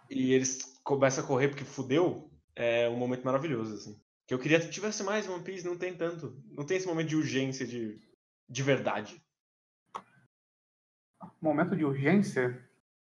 E 0.10 0.34
eles 0.34 0.80
começam 0.84 1.24
a 1.24 1.28
correr 1.28 1.50
porque 1.50 1.64
fudeu. 1.64 2.30
É 2.56 2.90
um 2.90 2.98
momento 2.98 3.24
maravilhoso, 3.24 3.76
assim. 3.76 4.02
Que 4.28 4.34
eu 4.34 4.40
queria 4.40 4.60
que 4.60 4.70
tivesse 4.70 5.04
mais 5.04 5.28
One 5.28 5.44
Piece, 5.44 5.66
não 5.66 5.78
tem 5.78 5.96
tanto. 5.96 6.42
Não 6.50 6.66
tem 6.66 6.78
esse 6.78 6.88
momento 6.88 7.10
de 7.10 7.16
urgência 7.16 7.66
de, 7.66 8.02
de 8.50 8.64
verdade 8.64 9.22
momento 11.42 11.76
de 11.76 11.86
urgência. 11.86 12.60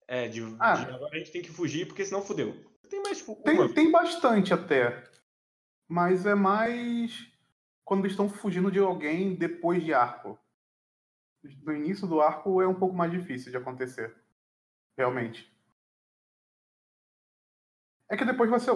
É, 0.08 0.28
de, 0.28 0.42
ah, 0.60 0.74
de, 0.76 0.92
agora 0.92 1.16
a 1.16 1.20
gente 1.20 1.32
tem 1.32 1.42
que 1.42 1.52
fugir 1.52 1.86
porque 1.86 2.06
senão 2.06 2.22
fudeu. 2.22 2.56
Tem 2.90 3.02
mais 3.02 3.18
tipo, 3.18 3.36
tem, 3.44 3.74
tem 3.74 3.92
bastante 3.92 4.54
até. 4.54 5.04
Mas 5.88 6.26
é 6.26 6.36
mais 6.36 7.28
quando 7.84 8.08
estão 8.08 8.28
fugindo 8.30 8.72
de 8.72 8.80
alguém 8.80 9.36
depois 9.36 9.84
de 9.84 9.94
arco. 9.94 10.38
No 11.64 11.74
início 11.74 12.08
do 12.08 12.20
arco 12.20 12.62
é 12.62 12.68
um 12.68 12.74
pouco 12.74 12.96
mais 12.96 13.12
difícil 13.12 13.52
de 13.52 13.58
acontecer. 13.58 14.14
realmente. 14.98 15.50
É 18.10 18.16
que 18.16 18.26
depois 18.26 18.50
vai 18.50 18.60
ser, 18.60 18.74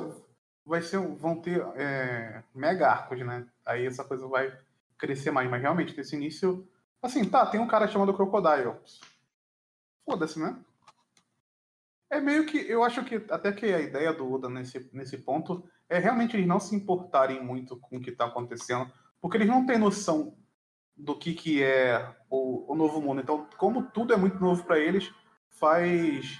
vai 0.65 0.81
ser 0.81 0.99
vão 0.99 1.41
ter 1.41 1.61
é, 1.75 2.43
mega 2.53 2.89
arcos, 2.89 3.19
né? 3.25 3.47
Aí 3.65 3.85
essa 3.85 4.03
coisa 4.03 4.27
vai 4.27 4.57
crescer 4.97 5.31
mais, 5.31 5.49
mas 5.49 5.61
realmente 5.61 5.95
nesse 5.97 6.15
início, 6.15 6.67
assim, 7.01 7.27
tá, 7.27 7.45
tem 7.45 7.59
um 7.59 7.67
cara 7.67 7.87
chamado 7.87 8.13
Crocodile. 8.13 8.75
Foda-se, 10.05 10.39
né? 10.39 10.59
É 12.09 12.19
meio 12.19 12.45
que, 12.45 12.57
eu 12.57 12.83
acho 12.83 13.03
que 13.05 13.15
até 13.29 13.53
que 13.53 13.65
a 13.65 13.79
ideia 13.79 14.11
do 14.13 14.29
Oda 14.29 14.49
nesse, 14.49 14.89
nesse 14.91 15.17
ponto 15.17 15.63
é 15.87 15.97
realmente 15.97 16.35
eles 16.35 16.47
não 16.47 16.59
se 16.59 16.75
importarem 16.75 17.43
muito 17.43 17.77
com 17.77 17.97
o 17.97 18.01
que 18.01 18.09
está 18.09 18.25
acontecendo, 18.25 18.91
porque 19.21 19.37
eles 19.37 19.47
não 19.47 19.65
têm 19.65 19.77
noção 19.77 20.37
do 20.95 21.17
que, 21.17 21.33
que 21.33 21.63
é 21.63 22.13
o, 22.29 22.71
o 22.71 22.75
novo 22.75 23.01
mundo. 23.01 23.21
Então, 23.21 23.47
como 23.57 23.89
tudo 23.91 24.13
é 24.13 24.17
muito 24.17 24.39
novo 24.39 24.63
para 24.63 24.77
eles, 24.77 25.11
faz, 25.49 26.39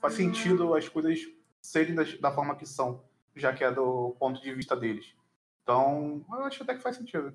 faz 0.00 0.14
sentido 0.14 0.74
as 0.74 0.88
coisas 0.88 1.20
serem 1.60 1.94
da, 1.94 2.04
da 2.20 2.32
forma 2.32 2.56
que 2.56 2.66
são, 2.66 3.04
já 3.34 3.52
que 3.52 3.64
é 3.64 3.72
do 3.72 4.16
ponto 4.18 4.40
de 4.40 4.54
vista 4.54 4.76
deles. 4.76 5.14
Então, 5.62 6.24
eu 6.30 6.44
acho 6.44 6.62
até 6.62 6.74
que 6.74 6.82
faz 6.82 6.96
sentido. 6.96 7.34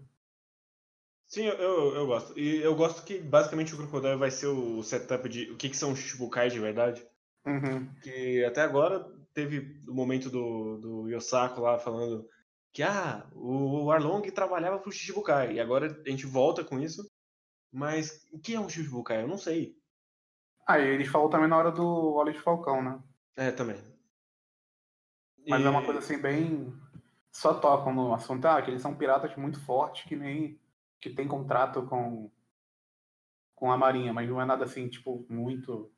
Sim, 1.34 1.46
eu, 1.46 1.96
eu, 1.96 2.06
gosto. 2.06 2.38
E 2.38 2.62
eu 2.62 2.76
gosto 2.76 3.04
que 3.04 3.18
basicamente 3.18 3.74
o 3.74 3.78
Crocodile 3.78 4.18
vai 4.18 4.30
ser 4.30 4.46
o 4.46 4.84
setup 4.84 5.28
de 5.28 5.50
o 5.50 5.58
que, 5.58 5.68
que 5.68 5.76
são 5.76 5.96
Shichibukai 5.96 6.48
de 6.48 6.60
verdade. 6.60 7.04
Uhum. 7.44 7.92
Que 8.04 8.46
até 8.46 8.62
agora 8.62 9.12
teve 9.34 9.82
o 9.88 9.96
momento 9.96 10.30
do, 10.30 10.78
do 10.78 11.10
Yosako 11.10 11.62
lá 11.62 11.80
falando 11.80 12.30
que 12.72 12.84
ah, 12.84 13.26
o 13.34 13.90
Arlong 13.90 14.22
trabalhava 14.30 14.78
pro 14.78 14.92
Shichibukai. 14.92 15.54
E 15.54 15.60
agora 15.60 16.04
a 16.06 16.08
gente 16.08 16.28
volta 16.28 16.64
com 16.64 16.80
isso. 16.80 17.04
Mas 17.72 18.28
o 18.32 18.38
que 18.38 18.54
é 18.54 18.60
um 18.60 18.70
Shichibukai? 18.70 19.24
Eu 19.24 19.28
não 19.28 19.38
sei. 19.40 19.76
Ah, 20.68 20.78
e 20.78 20.88
eles 20.88 21.08
falam 21.08 21.32
também 21.32 21.48
na 21.50 21.58
hora 21.58 21.72
do 21.72 22.14
Olho 22.14 22.32
de 22.32 22.42
Falcão, 22.42 22.80
né? 22.80 23.00
É, 23.36 23.50
também. 23.50 23.78
Mas 25.48 25.64
e... 25.64 25.66
é 25.66 25.70
uma 25.72 25.84
coisa 25.84 25.98
assim, 25.98 26.22
bem. 26.22 26.72
Só 27.32 27.56
tocam 27.56 27.92
no 27.92 28.14
assunto. 28.14 28.46
Ah, 28.46 28.62
que 28.62 28.70
eles 28.70 28.84
são 28.84 28.94
piratas 28.94 29.36
muito 29.36 29.60
fortes, 29.62 30.06
que 30.06 30.16
nem. 30.16 30.62
Que 31.04 31.10
tem 31.10 31.28
contrato 31.28 31.86
com. 31.86 32.32
com 33.54 33.72
a 33.72 33.78
Marinha, 33.78 34.14
mas 34.14 34.30
não 34.30 34.42
é 34.42 34.46
nada 34.46 34.64
assim, 34.64 34.88
tipo, 34.88 35.26
muito. 35.30 35.92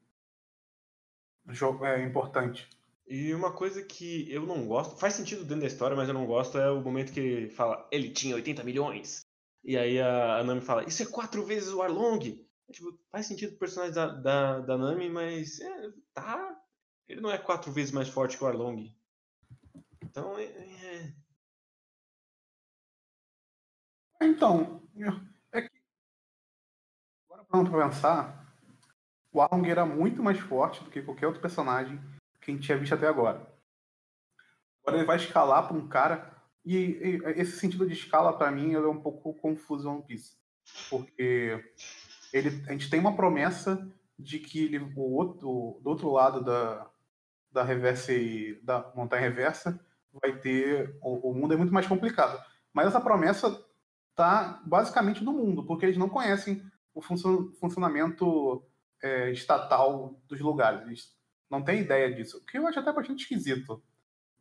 jogo 1.49 1.85
é 1.85 2.03
importante. 2.03 2.67
E 3.07 3.31
uma 3.35 3.53
coisa 3.53 3.83
que 3.83 4.31
eu 4.31 4.47
não 4.47 4.65
gosto, 4.65 4.97
faz 4.97 5.13
sentido 5.13 5.43
dentro 5.43 5.61
da 5.61 5.67
história, 5.67 5.95
mas 5.95 6.07
eu 6.07 6.13
não 6.15 6.25
gosto, 6.25 6.57
é 6.57 6.71
o 6.71 6.81
momento 6.81 7.13
que 7.13 7.19
ele 7.19 7.49
fala, 7.51 7.87
ele 7.91 8.09
tinha 8.09 8.33
80 8.33 8.63
milhões. 8.63 9.23
E 9.63 9.77
aí 9.77 10.01
a, 10.01 10.37
a 10.37 10.43
Nami 10.43 10.61
fala, 10.61 10.83
isso 10.85 11.03
é 11.03 11.05
quatro 11.05 11.45
vezes 11.45 11.71
o 11.71 11.83
Arlong. 11.83 12.43
É, 12.67 12.71
tipo, 12.71 12.97
faz 13.11 13.27
sentido 13.27 13.53
o 13.53 13.59
personagem 13.59 13.93
da, 13.93 14.07
da, 14.07 14.59
da 14.61 14.77
Nami, 14.77 15.07
mas 15.07 15.59
é, 15.59 15.89
tá. 16.15 16.59
Ele 17.07 17.21
não 17.21 17.29
é 17.29 17.37
quatro 17.37 17.71
vezes 17.71 17.91
mais 17.91 18.09
forte 18.09 18.37
que 18.37 18.43
o 18.43 18.47
Arlong. 18.47 18.91
Então 20.01 20.35
é. 20.39 20.45
é... 20.45 21.13
Então, 24.21 24.81
é 25.51 25.61
que. 25.61 25.69
Agora 27.25 27.43
pronto 27.45 27.71
pra 27.71 27.87
pensar, 27.87 28.45
o 29.31 29.41
Arlong 29.41 29.69
era 29.69 29.85
muito 29.85 30.23
mais 30.23 30.39
forte 30.39 30.83
do 30.83 30.89
que 30.89 31.01
qualquer 31.01 31.27
outro 31.27 31.41
personagem 31.41 31.99
que 32.39 32.51
a 32.51 32.53
gente 32.53 32.63
tinha 32.63 32.77
visto 32.77 32.93
até 32.93 33.07
agora. 33.07 33.45
Agora 34.81 34.97
ele 34.97 35.07
vai 35.07 35.17
escalar 35.17 35.67
para 35.67 35.75
um 35.75 35.87
cara. 35.87 36.31
E, 36.63 36.75
e, 36.75 37.21
esse 37.35 37.59
sentido 37.59 37.87
de 37.87 37.93
escala, 37.93 38.37
para 38.37 38.51
mim, 38.51 38.73
é 38.73 38.79
um 38.79 39.01
pouco 39.01 39.33
confuso 39.33 39.89
One 39.89 40.03
Piece. 40.03 40.37
Porque 40.89 41.63
ele, 42.31 42.63
a 42.67 42.71
gente 42.71 42.89
tem 42.89 42.99
uma 42.99 43.15
promessa 43.15 43.91
de 44.17 44.39
que 44.39 44.63
ele, 44.63 44.77
o 44.79 45.15
outro, 45.15 45.79
do 45.83 45.89
outro 45.89 46.11
lado 46.11 46.41
da, 46.43 46.89
da 47.51 47.63
reversa 47.63 48.13
e 48.13 48.59
da 48.63 48.91
montanha 48.95 49.21
reversa 49.21 49.79
vai 50.13 50.37
ter. 50.37 50.97
O, 51.01 51.31
o 51.31 51.33
mundo 51.33 51.53
é 51.53 51.57
muito 51.57 51.73
mais 51.73 51.87
complicado. 51.87 52.41
Mas 52.71 52.87
essa 52.87 53.01
promessa 53.01 53.64
está 54.15 54.61
basicamente 54.65 55.21
no 55.21 55.33
mundo, 55.33 55.65
porque 55.65 55.85
eles 55.85 55.97
não 55.97 56.07
conhecem 56.07 56.63
o 56.93 57.01
funcionamento 57.01 58.65
é, 59.03 59.29
estatal 59.31 60.17
dos 60.25 60.39
lugares. 60.39 60.81
Eles 60.87 61.13
não 61.49 61.61
tem 61.61 61.81
ideia 61.81 62.13
disso. 62.13 62.37
O 62.37 62.45
que 62.45 62.57
eu 62.57 62.65
acho 62.65 62.79
até 62.79 62.93
bastante 62.93 63.23
esquisito. 63.23 63.83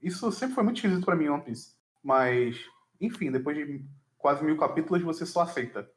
Isso 0.00 0.31
sempre 0.31 0.54
foi 0.54 0.62
muito 0.62 0.76
esquisito 0.76 1.04
para 1.04 1.16
mim, 1.16 1.28
One 1.28 1.43
Piece. 1.43 1.75
Mas, 2.00 2.57
enfim, 3.00 3.33
depois 3.33 3.57
de 3.57 3.85
quase 4.16 4.45
mil 4.45 4.57
capítulos, 4.57 5.02
você 5.02 5.26
só 5.26 5.40
aceita 5.40 5.90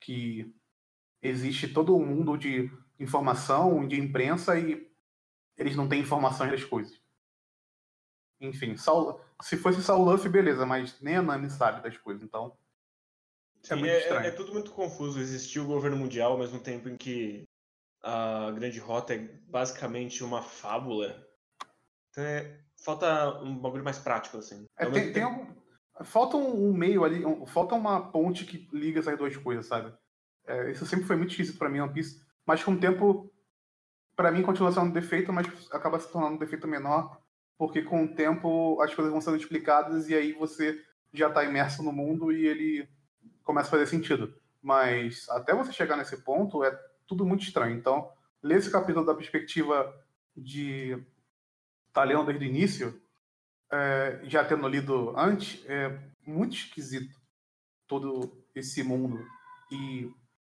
que 0.00 0.52
existe 1.22 1.68
todo 1.68 1.96
um 1.96 2.04
mundo 2.04 2.36
de 2.36 2.68
informação, 2.98 3.86
de 3.86 4.00
imprensa 4.00 4.58
e 4.58 4.90
eles 5.56 5.76
não 5.76 5.88
têm 5.88 6.00
informações 6.00 6.50
das 6.50 6.64
coisas. 6.64 7.00
Enfim, 8.40 8.76
Saul, 8.76 9.20
se 9.40 9.56
fosse 9.56 9.82
Saul 9.82 10.04
Luffy, 10.04 10.30
beleza, 10.30 10.66
mas 10.66 11.00
nem 11.00 11.16
a 11.16 11.22
Nami 11.22 11.48
sabe 11.50 11.82
das 11.82 11.96
coisas, 11.96 12.22
então. 12.22 12.56
É 13.64 13.66
Sim, 13.66 13.74
é, 13.74 13.76
muito 13.76 13.92
estranho. 13.92 14.24
É, 14.24 14.28
é, 14.28 14.30
tudo 14.30 14.52
muito 14.52 14.70
confuso. 14.70 15.20
Existiu 15.20 15.64
o 15.64 15.68
governo 15.68 15.96
mundial 15.96 16.32
ao 16.32 16.38
mesmo 16.38 16.58
tempo 16.58 16.88
em 16.88 16.96
que 16.96 17.44
a 18.02 18.50
Grande 18.52 18.78
Rota 18.78 19.14
é 19.14 19.18
basicamente 19.48 20.24
uma 20.24 20.42
fábula. 20.42 21.26
Então 22.10 22.24
é, 22.24 22.58
falta 22.82 23.40
um 23.42 23.56
bagulho 23.56 23.84
mais 23.84 23.98
prático, 23.98 24.38
assim. 24.38 24.64
É, 24.76 24.86
tem, 24.86 25.12
tem 25.12 25.22
algum, 25.22 25.46
falta 26.02 26.36
um, 26.36 26.72
meio 26.72 27.04
ali, 27.04 27.24
um, 27.24 27.46
falta 27.46 27.74
uma 27.74 28.10
ponte 28.10 28.44
que 28.44 28.68
liga 28.72 29.00
essas 29.00 29.18
duas 29.18 29.36
coisas, 29.36 29.66
sabe? 29.66 29.92
É, 30.46 30.70
isso 30.70 30.86
sempre 30.86 31.06
foi 31.06 31.16
muito 31.16 31.30
difícil 31.30 31.56
para 31.58 31.68
mim, 31.68 31.80
One 31.80 31.92
Piece. 31.92 32.24
Mas 32.46 32.64
com 32.64 32.72
o 32.72 32.80
tempo, 32.80 33.30
para 34.16 34.32
mim 34.32 34.42
continua 34.42 34.72
sendo 34.72 34.86
um 34.86 34.92
defeito, 34.92 35.32
mas 35.32 35.46
acaba 35.70 36.00
se 36.00 36.10
tornando 36.10 36.34
um 36.34 36.38
defeito 36.38 36.66
menor, 36.66 37.20
porque 37.58 37.82
com 37.82 38.04
o 38.04 38.14
tempo 38.14 38.80
as 38.80 38.94
coisas 38.94 39.12
vão 39.12 39.20
sendo 39.20 39.36
explicadas 39.36 40.08
e 40.08 40.14
aí 40.14 40.32
você 40.32 40.82
já 41.12 41.28
está 41.28 41.44
imerso 41.44 41.82
no 41.82 41.92
mundo 41.92 42.32
e 42.32 42.46
ele 42.46 42.88
começa 43.50 43.66
a 43.66 43.70
fazer 43.72 43.86
sentido. 43.88 44.32
Mas 44.62 45.28
até 45.28 45.52
você 45.52 45.72
chegar 45.72 45.96
nesse 45.96 46.18
ponto, 46.18 46.62
é 46.62 46.70
tudo 47.04 47.26
muito 47.26 47.42
estranho. 47.42 47.76
Então, 47.76 48.08
ler 48.40 48.58
esse 48.58 48.70
capítulo 48.70 49.04
da 49.04 49.14
perspectiva 49.14 49.92
de 50.36 51.02
tá 51.92 52.04
desde 52.04 52.44
o 52.44 52.48
início, 52.48 53.02
é, 53.72 54.20
já 54.22 54.44
tendo 54.44 54.68
lido 54.68 55.12
antes, 55.16 55.64
é 55.66 55.98
muito 56.24 56.54
esquisito 56.54 57.18
todo 57.88 58.32
esse 58.54 58.84
mundo. 58.84 59.26
E 59.72 60.08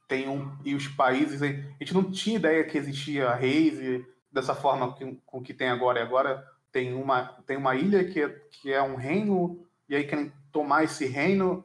tem 0.09 0.28
um, 0.28 0.50
e 0.64 0.75
os 0.75 0.88
países. 0.88 1.40
A 1.40 1.47
gente 1.47 1.95
não 1.95 2.11
tinha 2.11 2.37
ideia 2.37 2.64
que 2.64 2.76
existia 2.76 3.33
reis 3.33 3.78
e 3.78 4.05
dessa 4.33 4.57
forma 4.57 4.97
que, 4.97 5.21
com 5.25 5.40
que 5.40 5.55
tem 5.55 5.69
agora. 5.69 6.00
E 6.00 6.02
agora 6.02 6.45
tem 6.73 6.95
uma, 6.95 7.26
tem 7.47 7.57
uma 7.57 7.76
ilha 7.76 8.05
que 8.05 8.23
é, 8.23 8.28
que 8.50 8.73
é 8.73 8.83
um 8.83 8.97
reino, 8.97 9.64
e 9.88 9.95
aí 9.95 10.05
querem 10.05 10.33
tomar 10.50 10.83
esse 10.83 11.07
reino 11.07 11.64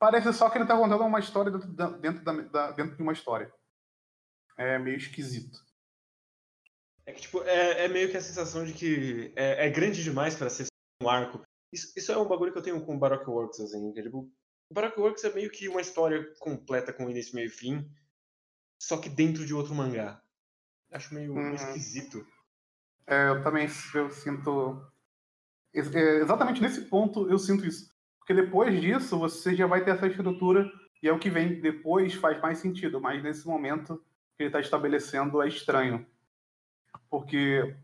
Parece 0.00 0.32
só 0.32 0.48
que 0.48 0.56
ele 0.56 0.64
está 0.64 0.74
contando 0.74 1.04
uma 1.04 1.20
história 1.20 1.52
dentro, 1.52 1.72
da, 1.74 1.90
dentro, 1.90 2.24
da, 2.24 2.72
dentro 2.72 2.96
de 2.96 3.02
uma 3.02 3.12
história. 3.12 3.52
É 4.56 4.78
meio 4.78 4.96
esquisito. 4.96 5.58
É 7.04 7.12
que, 7.12 7.20
tipo, 7.20 7.42
é, 7.42 7.84
é 7.84 7.88
meio 7.88 8.10
que 8.10 8.16
a 8.16 8.22
sensação 8.22 8.64
de 8.64 8.72
que 8.72 9.30
é, 9.36 9.66
é 9.66 9.68
grande 9.70 10.02
demais 10.02 10.34
para 10.34 10.48
ser 10.48 10.68
um 11.02 11.08
arco. 11.08 11.42
Isso, 11.70 11.92
isso, 11.94 12.10
é 12.10 12.16
um 12.16 12.26
bagulho 12.26 12.50
que 12.50 12.58
eu 12.58 12.62
tenho 12.62 12.84
com 12.84 12.96
o 12.96 12.98
Baroque 12.98 13.28
Works, 13.28 13.60
assim. 13.60 13.92
Que, 13.92 14.02
tipo, 14.02 14.20
o 14.70 14.74
Baroque 14.74 14.98
Works 14.98 15.22
é 15.24 15.34
meio 15.34 15.50
que 15.50 15.68
uma 15.68 15.82
história 15.82 16.34
completa 16.38 16.94
com 16.94 17.10
início, 17.10 17.34
meio 17.34 17.48
e 17.48 17.50
fim, 17.50 17.86
só 18.80 18.96
que 18.96 19.10
dentro 19.10 19.44
de 19.44 19.52
outro 19.52 19.74
mangá. 19.74 20.22
Acho 20.90 21.12
meio, 21.12 21.34
meio 21.34 21.48
uhum. 21.48 21.54
esquisito. 21.54 22.26
É, 23.06 23.28
eu 23.28 23.42
também 23.42 23.68
eu 23.94 24.10
sinto. 24.10 24.82
É, 25.74 25.80
exatamente 26.20 26.62
nesse 26.62 26.86
ponto 26.86 27.30
eu 27.30 27.38
sinto 27.38 27.66
isso. 27.66 27.90
Porque 28.30 28.42
depois 28.42 28.80
disso, 28.80 29.18
você 29.18 29.56
já 29.56 29.66
vai 29.66 29.82
ter 29.82 29.90
essa 29.90 30.06
estrutura 30.06 30.70
e 31.02 31.08
é 31.08 31.12
o 31.12 31.18
que 31.18 31.28
vem 31.28 31.60
depois 31.60 32.14
faz 32.14 32.40
mais 32.40 32.58
sentido, 32.58 33.00
mas 33.00 33.20
nesse 33.20 33.44
momento 33.44 33.96
que 34.36 34.44
ele 34.44 34.50
está 34.50 34.60
estabelecendo 34.60 35.42
é 35.42 35.48
estranho. 35.48 36.06
Porque 37.10 37.74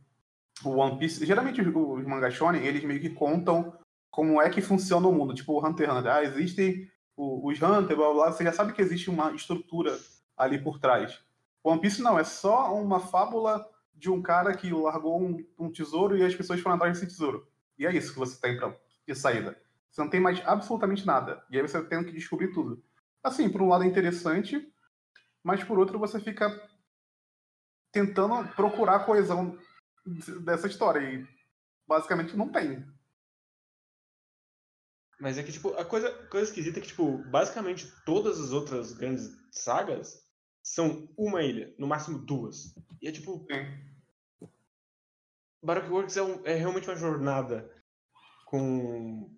o 0.65 0.77
One 0.77 1.01
Piece, 1.01 1.27
geralmente 1.27 1.61
os, 1.61 1.67
os 1.67 2.55
eles 2.63 2.85
meio 2.85 3.01
que 3.01 3.11
contam 3.11 3.77
como 4.09 4.41
é 4.41 4.49
que 4.49 4.61
funciona 4.61 5.09
o 5.09 5.13
mundo, 5.13 5.35
tipo 5.35 5.53
o 5.53 5.67
Hunter 5.67 5.89
x 5.89 5.99
Hunter. 5.99 6.13
Ah, 6.13 6.23
existem 6.23 6.89
os 7.17 7.61
Hunter, 7.61 7.97
blá, 7.97 8.13
blá, 8.13 8.31
você 8.31 8.45
já 8.45 8.53
sabe 8.53 8.73
que 8.73 8.81
existe 8.81 9.11
uma 9.11 9.33
estrutura 9.33 9.99
ali 10.37 10.63
por 10.63 10.79
trás. 10.79 11.21
O 11.65 11.73
One 11.73 11.81
Piece 11.81 12.01
não, 12.01 12.17
é 12.17 12.23
só 12.23 12.73
uma 12.73 13.01
fábula 13.01 13.69
de 13.93 14.09
um 14.09 14.23
cara 14.23 14.57
que 14.57 14.71
largou 14.71 15.21
um, 15.21 15.45
um 15.59 15.73
tesouro 15.73 16.17
e 16.17 16.23
as 16.23 16.37
pessoas 16.37 16.61
foram 16.61 16.77
atrás 16.77 16.93
desse 16.93 17.13
tesouro. 17.13 17.49
E 17.77 17.85
é 17.85 17.93
isso 17.93 18.13
que 18.13 18.19
você 18.21 18.41
tem 18.41 18.57
pra, 18.57 18.73
de 19.09 19.15
saída. 19.17 19.66
Você 19.97 20.03
não 20.03 20.11
tem 20.11 20.21
mais 20.21 20.47
absolutamente 20.47 21.07
nada. 21.07 21.43
E 21.49 21.57
aí 21.57 21.67
você 21.67 21.83
tem 21.83 22.05
que 22.05 22.13
descobrir 22.13 22.53
tudo. 22.53 22.85
Assim, 23.25 23.49
por 23.49 23.63
um 23.63 23.69
lado 23.69 23.83
é 23.83 23.87
interessante, 23.87 24.71
mas 25.43 25.65
por 25.65 25.79
outro 25.79 25.99
você 25.99 26.21
fica 26.21 26.51
tentando 27.91 28.47
procurar 28.55 28.97
a 28.97 29.05
coesão 29.05 29.59
dessa 30.45 30.67
história. 30.67 31.01
E 31.01 31.27
basicamente 31.89 32.37
não 32.37 32.53
tem. 32.53 32.87
Mas 35.19 35.39
é 35.39 35.43
que, 35.43 35.51
tipo, 35.51 35.73
a 35.79 35.85
coisa, 35.87 36.13
coisa 36.29 36.47
esquisita 36.47 36.79
é 36.79 36.83
que, 36.83 36.89
tipo, 36.89 37.17
basicamente 37.31 37.91
todas 38.05 38.39
as 38.39 38.53
outras 38.53 38.93
grandes 38.93 39.35
sagas 39.51 40.29
são 40.63 41.09
uma 41.17 41.43
ilha, 41.43 41.75
no 41.79 41.87
máximo 41.87 42.19
duas. 42.19 42.75
E 43.01 43.09
é 43.09 43.13
tipo. 43.13 43.47
Sim. 43.51 44.47
Baroque 45.63 45.89
Works 45.89 46.19
é, 46.19 46.23
um, 46.23 46.45
é 46.45 46.55
realmente 46.55 46.87
uma 46.87 46.97
jornada 46.97 47.75
com, 48.45 49.36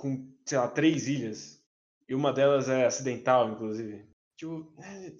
com, 0.00 0.34
sei 0.46 0.56
lá, 0.56 0.66
três 0.66 1.06
ilhas. 1.06 1.62
E 2.08 2.14
uma 2.14 2.32
delas 2.32 2.70
é 2.70 2.86
acidental, 2.86 3.50
inclusive. 3.50 4.08
Tipo, 4.34 4.72
é, 4.78 5.12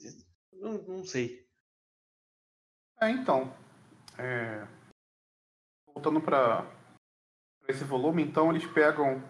não, 0.54 0.72
não 0.82 1.04
sei. 1.04 1.46
É, 2.98 3.10
então. 3.10 3.54
é, 4.18 4.66
Voltando 5.86 6.20
para 6.22 6.66
esse 7.68 7.84
volume, 7.84 8.22
então 8.22 8.50
eles 8.50 8.66
pegam. 8.72 9.22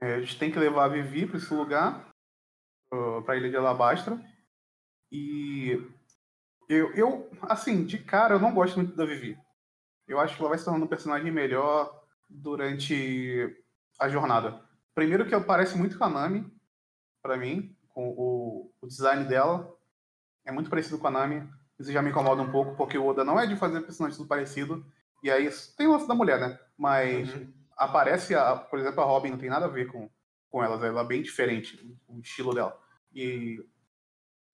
é, 0.00 0.18
eles 0.18 0.34
têm 0.34 0.52
que 0.52 0.58
levar 0.58 0.84
a 0.84 0.88
Vivi 0.88 1.26
para 1.26 1.38
esse 1.38 1.52
lugar, 1.54 2.10
para 2.90 3.32
a 3.34 3.36
ilha 3.36 3.48
de 3.48 3.56
Alabastra. 3.56 4.20
E 5.10 5.72
eu, 6.68 6.92
eu, 6.94 7.30
assim, 7.42 7.86
de 7.86 7.98
cara, 7.98 8.34
eu 8.34 8.40
não 8.40 8.52
gosto 8.52 8.76
muito 8.76 8.94
da 8.94 9.06
Vivi. 9.06 9.38
Eu 10.06 10.20
acho 10.20 10.36
que 10.36 10.42
ela 10.42 10.50
vai 10.50 10.58
se 10.58 10.64
tornando 10.64 10.84
um 10.84 10.88
personagem 10.88 11.32
melhor 11.32 12.04
durante 12.28 13.64
a 13.98 14.08
jornada. 14.08 14.60
Primeiro 14.94 15.26
que 15.26 15.38
parece 15.40 15.76
muito 15.76 15.98
com 15.98 16.04
a 16.04 16.08
Nami, 16.08 16.50
pra 17.22 17.36
mim, 17.36 17.76
com 17.88 18.08
o, 18.10 18.72
o 18.80 18.86
design 18.86 19.24
dela. 19.24 19.74
É 20.44 20.52
muito 20.52 20.70
parecido 20.70 20.98
com 20.98 21.06
a 21.08 21.10
Nami. 21.10 21.48
Isso 21.78 21.92
já 21.92 22.00
me 22.00 22.10
incomoda 22.10 22.40
um 22.42 22.50
pouco, 22.50 22.76
porque 22.76 22.96
o 22.96 23.06
Oda 23.06 23.24
não 23.24 23.38
é 23.38 23.46
de 23.46 23.56
fazer 23.56 23.80
personagens 23.82 24.16
tudo 24.16 24.28
parecido. 24.28 24.84
E 25.22 25.30
aí, 25.30 25.50
tem 25.76 25.86
o 25.86 25.92
lance 25.92 26.08
da 26.08 26.14
mulher, 26.14 26.38
né? 26.40 26.58
Mas 26.78 27.32
Uhum. 27.34 27.52
aparece, 27.76 28.34
a, 28.34 28.56
por 28.56 28.78
exemplo, 28.78 29.00
a 29.02 29.04
Robin 29.04 29.30
não 29.30 29.38
tem 29.38 29.50
nada 29.50 29.66
a 29.66 29.68
ver 29.68 29.86
com, 29.90 30.08
com 30.48 30.62
elas. 30.62 30.82
Ela 30.82 31.02
é 31.02 31.04
bem 31.06 31.22
diferente, 31.22 31.96
o 32.08 32.18
estilo 32.20 32.54
dela. 32.54 32.78
E 33.12 33.62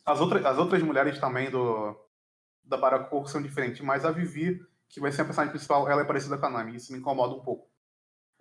as 0.05 0.21
outras, 0.21 0.45
as 0.45 0.59
outras 0.59 0.83
mulheres 0.83 1.19
também 1.19 1.51
do 1.51 1.97
da 2.65 2.77
Baracor 2.77 3.29
são 3.29 3.43
diferentes, 3.43 3.81
mas 3.81 4.05
a 4.05 4.11
Vivi, 4.13 4.65
que 4.89 5.01
vai 5.01 5.11
ser 5.11 5.23
a 5.23 5.25
personagem 5.25 5.51
principal, 5.53 5.89
ela 5.91 6.03
é 6.03 6.05
parecida 6.05 6.39
com 6.39 6.47
a 6.47 6.51
Nami. 6.51 6.77
Isso 6.77 6.93
me 6.93 6.99
incomoda 6.99 7.35
um 7.35 7.41
pouco. 7.41 7.69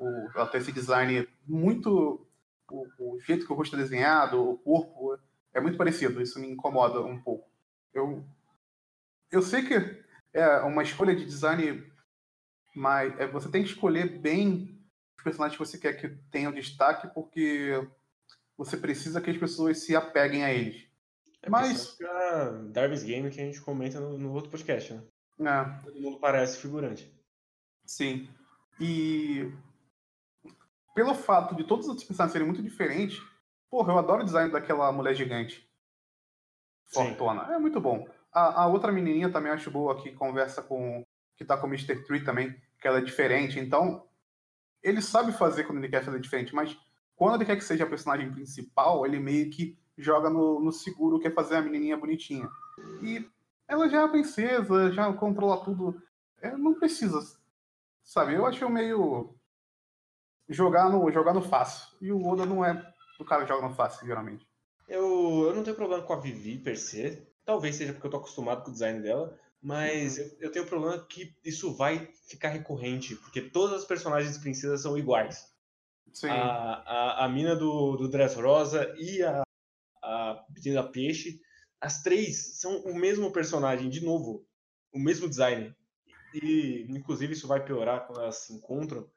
O, 0.01 0.31
ela 0.35 0.47
tem 0.47 0.59
esse 0.59 0.71
design 0.71 1.27
muito. 1.47 2.25
O, 2.69 2.87
o 2.97 3.19
jeito 3.21 3.45
que 3.45 3.53
o 3.53 3.55
rosto 3.55 3.75
é 3.75 3.79
desenhado, 3.79 4.41
o 4.41 4.57
corpo, 4.57 5.17
é 5.53 5.61
muito 5.61 5.77
parecido. 5.77 6.21
Isso 6.21 6.39
me 6.39 6.49
incomoda 6.49 7.01
um 7.01 7.21
pouco. 7.21 7.47
Eu, 7.93 8.25
eu 9.31 9.41
sei 9.41 9.61
que 9.61 10.03
é 10.33 10.59
uma 10.61 10.81
escolha 10.81 11.15
de 11.15 11.25
design, 11.25 11.85
mas 12.75 13.17
é, 13.19 13.27
você 13.27 13.49
tem 13.49 13.61
que 13.61 13.69
escolher 13.69 14.19
bem 14.19 14.81
os 15.17 15.23
personagens 15.23 15.57
que 15.57 15.65
você 15.65 15.77
quer 15.77 15.93
que 15.93 16.09
tenham 16.31 16.51
destaque, 16.51 17.07
porque 17.13 17.87
você 18.57 18.75
precisa 18.77 19.21
que 19.21 19.29
as 19.29 19.37
pessoas 19.37 19.79
se 19.79 19.95
apeguem 19.95 20.43
a 20.43 20.51
eles. 20.51 20.87
É 21.43 21.49
Mas-. 21.49 21.97
Darby's 22.71 23.03
Game 23.03 23.29
que 23.29 23.41
a 23.41 23.45
gente 23.45 23.61
comenta 23.61 23.99
no, 23.99 24.17
no 24.17 24.33
outro 24.33 24.49
podcast, 24.49 24.93
né? 24.93 25.03
É, 25.39 25.83
Todo 25.83 25.99
mundo 25.99 26.19
parece 26.19 26.57
figurante. 26.57 27.11
sim. 27.85 28.27
E 28.79 29.51
pelo 30.93 31.13
fato 31.13 31.55
de 31.55 31.63
todos 31.63 31.85
os 31.85 31.89
outros 31.89 32.07
personagens 32.07 32.33
serem 32.33 32.47
muito 32.47 32.61
diferentes, 32.61 33.21
porra, 33.69 33.93
eu 33.93 33.97
adoro 33.97 34.21
o 34.21 34.25
design 34.25 34.51
daquela 34.51 34.91
mulher 34.91 35.13
gigante. 35.13 35.67
Sim. 36.87 37.15
Fortuna. 37.15 37.53
É 37.53 37.57
muito 37.57 37.79
bom. 37.79 38.07
A, 38.31 38.63
a 38.63 38.67
outra 38.67 38.91
menininha 38.91 39.31
também 39.31 39.51
acho 39.51 39.71
boa, 39.71 40.01
que 40.01 40.11
conversa 40.11 40.61
com. 40.61 41.05
que 41.35 41.45
tá 41.45 41.57
com 41.57 41.67
o 41.67 41.69
Mr. 41.69 42.03
Tree 42.03 42.23
também, 42.23 42.55
que 42.79 42.87
ela 42.87 42.99
é 42.99 43.01
diferente. 43.01 43.59
Então, 43.59 44.05
ele 44.83 45.01
sabe 45.01 45.31
fazer 45.31 45.63
quando 45.63 45.79
ele 45.79 45.89
quer 45.89 46.03
fazer 46.03 46.19
diferente, 46.19 46.53
mas 46.53 46.77
quando 47.15 47.35
ele 47.35 47.45
quer 47.45 47.55
que 47.55 47.63
seja 47.63 47.83
a 47.83 47.89
personagem 47.89 48.31
principal, 48.31 49.05
ele 49.05 49.19
meio 49.19 49.49
que 49.49 49.77
joga 49.97 50.29
no, 50.29 50.59
no 50.59 50.71
seguro, 50.71 51.19
quer 51.19 51.33
fazer 51.33 51.55
a 51.55 51.61
menininha 51.61 51.97
bonitinha. 51.97 52.49
E 53.01 53.29
ela 53.67 53.87
já 53.87 54.01
é 54.01 54.03
a 54.03 54.09
princesa, 54.09 54.91
já 54.91 55.11
controla 55.13 55.63
tudo. 55.63 56.01
É, 56.41 56.55
não 56.57 56.73
precisa, 56.73 57.19
sabe? 58.03 58.33
Eu 58.33 58.45
acho 58.45 58.67
meio. 58.69 59.35
Jogar 60.51 60.89
no, 60.89 61.11
jogar 61.11 61.33
no 61.33 61.41
fácil. 61.41 61.87
E 62.01 62.11
o 62.11 62.25
Oda 62.27 62.45
não 62.45 62.63
é 62.63 62.93
o 63.19 63.25
cara 63.25 63.43
que 63.43 63.49
joga 63.49 63.67
no 63.67 63.73
fácil, 63.73 64.05
geralmente. 64.05 64.45
Eu, 64.87 65.45
eu 65.47 65.55
não 65.55 65.63
tenho 65.63 65.75
problema 65.75 66.03
com 66.03 66.13
a 66.13 66.19
Vivi 66.19 66.57
per 66.57 66.77
se. 66.77 67.25
Talvez 67.45 67.75
seja 67.75 67.93
porque 67.93 68.07
eu 68.07 68.11
tô 68.11 68.17
acostumado 68.17 68.63
com 68.63 68.69
o 68.69 68.73
design 68.73 69.01
dela. 69.01 69.37
Mas 69.61 70.17
eu, 70.17 70.31
eu 70.39 70.51
tenho 70.51 70.65
problema 70.65 71.05
que 71.05 71.35
isso 71.45 71.73
vai 71.73 72.09
ficar 72.27 72.49
recorrente. 72.49 73.15
Porque 73.15 73.41
todas 73.41 73.81
as 73.81 73.85
personagens 73.85 74.37
princesas 74.37 74.81
são 74.81 74.97
iguais. 74.97 75.49
Sim. 76.11 76.27
A, 76.27 76.83
a, 76.85 77.25
a 77.25 77.29
mina 77.29 77.55
do, 77.55 77.95
do 77.95 78.09
Dress 78.09 78.35
Rosa 78.35 78.93
e 78.97 79.23
a, 79.23 79.43
a 80.03 80.45
menina 80.53 80.83
Peixe. 80.83 81.39
As 81.79 82.01
três 82.01 82.59
são 82.59 82.81
o 82.81 82.93
mesmo 82.93 83.31
personagem, 83.31 83.89
de 83.89 84.03
novo. 84.03 84.45
O 84.93 84.99
mesmo 84.99 85.29
design. 85.29 85.73
E, 86.33 86.85
inclusive, 86.89 87.33
isso 87.33 87.47
vai 87.47 87.63
piorar 87.63 88.05
quando 88.05 88.21
elas 88.21 88.37
se 88.37 88.53
encontram. 88.53 89.09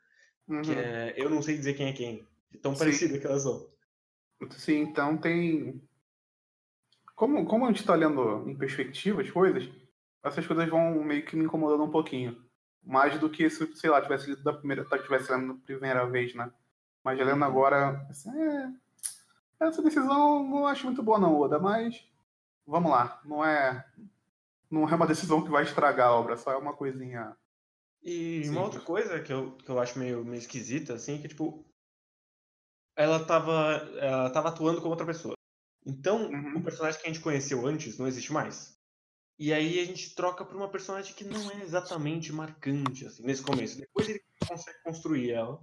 Uhum. 0.49 0.63
Que 0.63 0.73
é, 0.73 1.15
eu 1.17 1.31
não 1.31 1.43
sei 1.43 1.57
dizer 1.57 1.75
quem 1.75 1.89
é 1.89 1.93
quem. 1.93 2.27
Tão 2.63 2.73
Sim. 2.73 2.79
parecido 2.79 3.19
que 3.19 3.27
elas 3.27 3.43
são. 3.43 3.67
Sim, 4.51 4.79
então 4.81 5.17
tem. 5.17 5.83
Como, 7.15 7.47
como 7.47 7.65
a 7.65 7.69
gente 7.69 7.81
está 7.81 7.93
olhando 7.93 8.49
em 8.49 8.57
perspectiva 8.57 9.23
as 9.23 9.31
coisas, 9.31 9.69
essas 10.23 10.47
coisas 10.47 10.69
vão 10.69 11.03
meio 11.05 11.25
que 11.25 11.37
me 11.37 11.45
incomodando 11.45 11.85
um 11.85 11.91
pouquinho. 11.91 12.45
Mais 12.83 13.19
do 13.19 13.31
que 13.31 13.49
se, 13.49 13.75
sei 13.77 13.89
lá, 13.89 14.03
tivesse 14.03 14.29
lido 14.29 14.43
da 14.43 14.53
primeira, 14.53 14.85
tá, 14.85 14.99
tivesse 14.99 15.33
lendo 15.33 15.55
da 15.55 15.61
primeira 15.65 16.05
vez, 16.07 16.35
né? 16.35 16.53
Mas 17.03 17.19
lendo 17.19 17.37
Uhum. 17.37 17.45
agora, 17.45 18.07
assim, 18.11 18.31
é, 18.31 18.73
essa 19.61 19.83
decisão 19.83 20.43
não 20.47 20.67
acho 20.67 20.85
muito 20.87 21.03
boa 21.03 21.19
não, 21.19 21.39
Oda, 21.39 21.59
mas 21.59 22.07
vamos 22.67 22.91
lá, 22.91 23.21
não 23.25 23.45
é 23.45 23.85
não 24.71 24.89
é 24.89 24.95
uma 24.95 25.07
decisão 25.07 25.43
que 25.43 25.51
vai 25.51 25.63
estragar 25.63 26.09
a 26.09 26.13
obra, 26.15 26.37
só 26.37 26.53
é 26.53 26.57
uma 26.57 26.75
coisinha. 26.75 27.37
E 28.05 28.45
Sim. 28.45 28.51
uma 28.51 28.63
outra 28.63 28.81
coisa 28.81 29.21
que 29.23 29.33
eu, 29.33 29.57
que 29.57 29.69
eu 29.69 29.79
acho 29.79 29.99
meio, 29.99 30.25
meio 30.25 30.39
esquisita, 30.39 30.95
assim, 30.95 31.21
que 31.21 31.29
tipo. 31.29 31.65
Ela 32.97 33.25
tava, 33.25 33.53
ela 33.99 34.31
tava 34.31 34.51
atuando 34.51 34.79
como 34.79 34.91
outra 34.91 35.07
pessoa. 35.07 35.35
Então, 35.85 36.31
Uhum. 36.31 36.59
o 36.59 36.63
personagem 36.63 37.01
que 37.01 37.07
a 37.07 37.13
gente 37.13 37.23
conheceu 37.23 37.67
antes 37.67 37.99
não 37.99 38.07
existe 38.07 38.33
mais. 38.33 38.79
E 39.39 39.53
aí 39.53 39.81
a 39.81 39.85
gente 39.85 40.15
troca 40.15 40.45
por 40.45 40.55
uma 40.55 40.71
personagem 40.71 41.13
que 41.15 41.25
não 41.25 41.51
é 41.51 41.63
exatamente 41.63 42.33
marcante, 42.33 43.05
assim, 43.07 43.25
nesse 43.25 43.43
começo. 43.43 43.79
Depois 43.79 44.09
ele 44.09 44.23
consegue 44.47 44.81
construir 44.85 45.33
ela. 45.33 45.61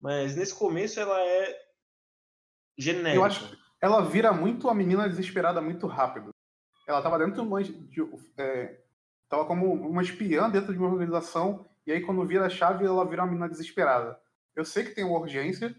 Mas 0.00 0.34
nesse 0.34 0.54
começo 0.54 0.98
ela 0.98 1.20
é 1.20 1.56
genérica. 2.76 3.14
Eu 3.16 3.24
acho 3.24 3.62
ela 3.82 4.00
vira 4.00 4.32
muito 4.32 4.68
a 4.68 4.74
menina 4.74 5.08
desesperada 5.08 5.60
muito 5.60 5.88
rápido. 5.88 6.30
Ela 6.86 7.02
tava 7.02 7.18
dentro 7.18 7.34
de 7.34 7.40
uma. 7.40 7.62
De, 7.62 8.00
é, 8.38 8.80
tava 9.28 9.44
como 9.44 9.72
uma 9.72 10.02
espiã 10.02 10.48
dentro 10.48 10.72
de 10.72 10.78
uma 10.78 10.88
organização, 10.88 11.68
e 11.86 11.92
aí 11.92 12.00
quando 12.00 12.26
vira 12.26 12.46
a 12.46 12.50
chave, 12.50 12.84
ela 12.84 13.08
vira 13.08 13.22
uma 13.22 13.28
menina 13.28 13.48
desesperada. 13.48 14.18
Eu 14.54 14.64
sei 14.64 14.84
que 14.84 14.94
tem 14.94 15.04
uma 15.04 15.18
urgência, 15.18 15.74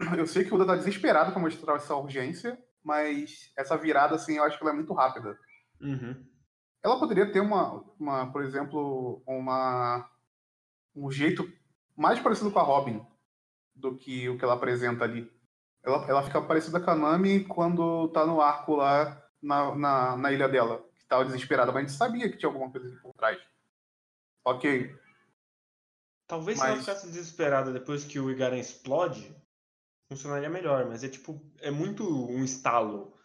eu 0.16 0.26
sei 0.26 0.44
que 0.44 0.52
o 0.52 0.56
Oda 0.56 0.66
tá 0.66 0.76
desesperado 0.76 1.32
pra 1.32 1.40
mostrar 1.40 1.76
essa 1.76 1.94
urgência, 1.94 2.58
mas 2.82 3.52
essa 3.56 3.76
virada, 3.76 4.14
assim, 4.14 4.36
eu 4.36 4.44
acho 4.44 4.58
que 4.58 4.64
ela 4.64 4.72
é 4.72 4.76
muito 4.76 4.92
rápida. 4.92 5.38
Uhum. 5.80 6.24
Ela 6.82 6.98
poderia 6.98 7.30
ter 7.30 7.40
uma, 7.40 7.82
uma 7.98 8.32
por 8.32 8.42
exemplo, 8.42 9.22
uma 9.26 10.08
um 10.94 11.10
jeito 11.10 11.50
mais 11.96 12.18
parecido 12.20 12.50
com 12.50 12.58
a 12.58 12.62
Robin 12.62 13.04
do 13.74 13.96
que 13.96 14.28
o 14.28 14.38
que 14.38 14.44
ela 14.44 14.54
apresenta 14.54 15.04
ali. 15.04 15.30
Ela, 15.82 16.04
ela 16.08 16.22
fica 16.22 16.40
parecida 16.40 16.80
com 16.80 16.90
a 16.90 16.94
Nami 16.94 17.44
quando 17.44 18.08
tá 18.08 18.26
no 18.26 18.40
arco 18.40 18.76
lá 18.76 19.22
na, 19.42 19.74
na, 19.74 20.16
na 20.16 20.32
ilha 20.32 20.48
dela, 20.48 20.84
que 20.98 21.06
tava 21.06 21.24
desesperada, 21.24 21.70
mas 21.70 21.84
a 21.84 21.86
gente 21.86 21.96
sabia 21.96 22.30
que 22.30 22.36
tinha 22.36 22.48
alguma 22.48 22.70
coisa 22.70 22.86
ali 22.86 22.96
por 22.96 23.12
trás. 23.14 23.38
Ok. 24.44 24.96
Talvez 26.26 26.58
se 26.58 26.64
Mas- 26.64 26.72
ela 26.72 26.80
ficasse 26.80 27.06
desesperada 27.06 27.72
depois 27.72 28.04
que 28.04 28.18
o 28.18 28.30
Igaren 28.30 28.58
explode, 28.58 29.34
funcionaria 30.08 30.50
melhor, 30.50 30.86
mas 30.86 31.04
é 31.04 31.08
tipo, 31.08 31.40
é 31.60 31.70
muito 31.70 32.04
um 32.28 32.42
estalo. 32.44 33.16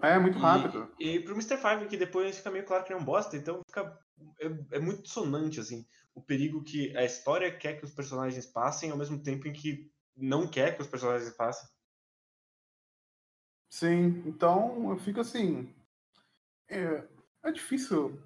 É 0.00 0.18
muito 0.18 0.36
E- 0.38 0.40
rápido. 0.40 0.92
E, 0.98 1.20
pro 1.20 1.34
Mr. 1.34 1.56
Five, 1.56 1.86
que 1.88 1.96
depois 1.96 2.36
fica 2.36 2.50
meio 2.50 2.64
claro 2.66 2.84
que 2.84 2.92
ele 2.92 2.98
é 2.98 3.02
um 3.02 3.04
bosta, 3.04 3.36
então 3.36 3.62
fica. 3.66 3.98
É, 4.40 4.76
é 4.76 4.78
muito 4.78 5.02
dissonante, 5.02 5.58
assim. 5.60 5.86
O 6.14 6.20
perigo 6.22 6.62
que 6.62 6.96
a 6.96 7.04
história 7.04 7.56
quer 7.56 7.78
que 7.78 7.84
os 7.84 7.92
personagens 7.92 8.46
passem, 8.46 8.90
ao 8.90 8.96
mesmo 8.96 9.20
tempo 9.22 9.48
em 9.48 9.52
que 9.52 9.90
não 10.16 10.46
quer 10.46 10.76
que 10.76 10.82
os 10.82 10.86
personagens 10.88 11.30
passem. 11.32 11.68
Sim, 13.70 14.22
então 14.26 14.90
eu 14.90 14.98
fico 14.98 15.20
assim. 15.20 15.74
É, 16.68 17.04
é 17.42 17.52
difícil. 17.52 18.22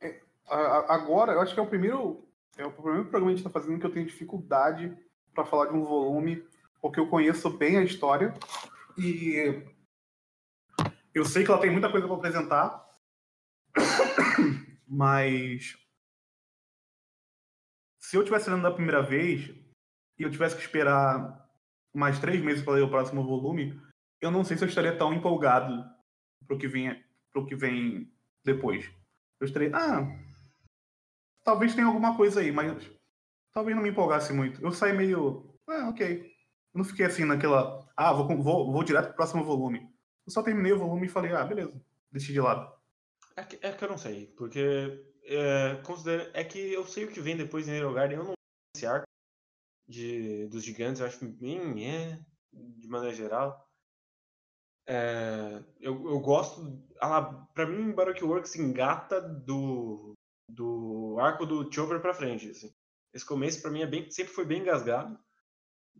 É, 0.00 0.20
a- 0.46 0.56
a- 0.56 0.94
agora, 0.94 1.32
eu 1.32 1.40
acho 1.40 1.54
que 1.54 1.60
é 1.60 1.62
o 1.62 1.68
primeiro. 1.68 2.26
É 2.60 2.66
o 2.66 2.70
primeiro 2.70 3.06
programa 3.06 3.30
que 3.30 3.32
a 3.32 3.36
gente 3.36 3.46
está 3.46 3.50
fazendo 3.50 3.80
que 3.80 3.86
eu 3.86 3.90
tenho 3.90 4.04
dificuldade 4.04 4.94
para 5.34 5.46
falar 5.46 5.68
de 5.68 5.74
um 5.74 5.82
volume, 5.82 6.46
porque 6.78 7.00
eu 7.00 7.08
conheço 7.08 7.48
bem 7.56 7.78
a 7.78 7.82
história 7.82 8.34
e 8.98 9.64
eu 11.14 11.24
sei 11.24 11.42
que 11.42 11.50
ela 11.50 11.60
tem 11.60 11.70
muita 11.70 11.90
coisa 11.90 12.06
para 12.06 12.16
apresentar, 12.16 12.86
mas 14.86 15.74
se 17.98 18.18
eu 18.18 18.24
tivesse 18.24 18.50
lendo 18.50 18.62
da 18.62 18.70
primeira 18.70 19.00
vez 19.00 19.48
e 20.18 20.22
eu 20.22 20.30
tivesse 20.30 20.54
que 20.54 20.60
esperar 20.60 21.48
mais 21.94 22.20
três 22.20 22.42
meses 22.42 22.62
para 22.62 22.74
ler 22.74 22.82
o 22.82 22.90
próximo 22.90 23.24
volume, 23.24 23.80
eu 24.20 24.30
não 24.30 24.44
sei 24.44 24.58
se 24.58 24.64
eu 24.64 24.68
estaria 24.68 24.98
tão 24.98 25.14
empolgado 25.14 25.82
pro 26.46 26.58
que 26.58 26.68
vinha, 26.68 27.02
pro 27.32 27.46
que 27.46 27.56
vem 27.56 28.12
depois. 28.44 28.84
Eu 29.40 29.46
estarei, 29.46 29.72
ah, 29.72 30.06
talvez 31.44 31.74
tenha 31.74 31.86
alguma 31.86 32.16
coisa 32.16 32.40
aí, 32.40 32.52
mas 32.52 32.90
talvez 33.52 33.76
não 33.76 33.82
me 33.82 33.90
empolgasse 33.90 34.32
muito. 34.32 34.62
Eu 34.62 34.72
saí 34.72 34.92
meio, 34.92 35.54
ah, 35.68 35.88
ok. 35.88 36.22
Eu 36.72 36.78
não 36.78 36.84
fiquei 36.84 37.06
assim 37.06 37.24
naquela, 37.24 37.86
ah, 37.96 38.12
vou, 38.12 38.28
vou, 38.42 38.72
vou 38.72 38.84
direto 38.84 39.06
pro 39.06 39.16
próximo 39.16 39.44
volume. 39.44 39.80
Eu 40.26 40.32
só 40.32 40.42
terminei 40.42 40.72
o 40.72 40.78
volume 40.78 41.06
e 41.06 41.10
falei, 41.10 41.32
ah, 41.32 41.44
beleza, 41.44 41.72
deixei 42.10 42.32
de 42.32 42.40
lado. 42.40 42.72
É 43.36 43.44
que, 43.44 43.58
é 43.62 43.72
que 43.72 43.84
eu 43.84 43.88
não 43.88 43.98
sei, 43.98 44.26
porque 44.36 45.04
é, 45.24 45.80
é 46.34 46.44
que 46.44 46.72
eu 46.72 46.86
sei 46.86 47.04
o 47.04 47.08
que 47.08 47.20
vem 47.20 47.36
depois 47.36 47.68
em 47.68 47.76
Hero 47.76 47.92
Garden, 47.92 48.18
eu 48.18 48.24
não 48.24 48.34
esse 48.76 48.86
arco 48.86 49.06
de, 49.88 50.46
dos 50.46 50.62
gigantes, 50.62 51.00
eu 51.00 51.06
acho 51.06 51.26
bem, 51.26 51.84
é, 51.84 52.20
de 52.52 52.88
maneira 52.88 53.14
geral. 53.14 53.68
É, 54.86 55.62
eu, 55.80 55.94
eu 56.08 56.20
gosto. 56.20 56.82
Ah, 57.00 57.22
pra 57.54 57.66
mim, 57.66 57.92
Baroque 57.92 58.24
Works 58.24 58.56
engata 58.56 59.20
do, 59.20 60.14
do 60.54 61.16
arco 61.18 61.46
do 61.46 61.72
Chover 61.72 62.00
pra 62.00 62.14
frente. 62.14 62.50
Assim. 62.50 62.72
Esse 63.12 63.24
começo, 63.24 63.60
pra 63.60 63.70
mim, 63.70 63.82
é 63.82 63.86
bem, 63.86 64.10
sempre 64.10 64.32
foi 64.32 64.44
bem 64.44 64.60
engasgado. 64.60 65.18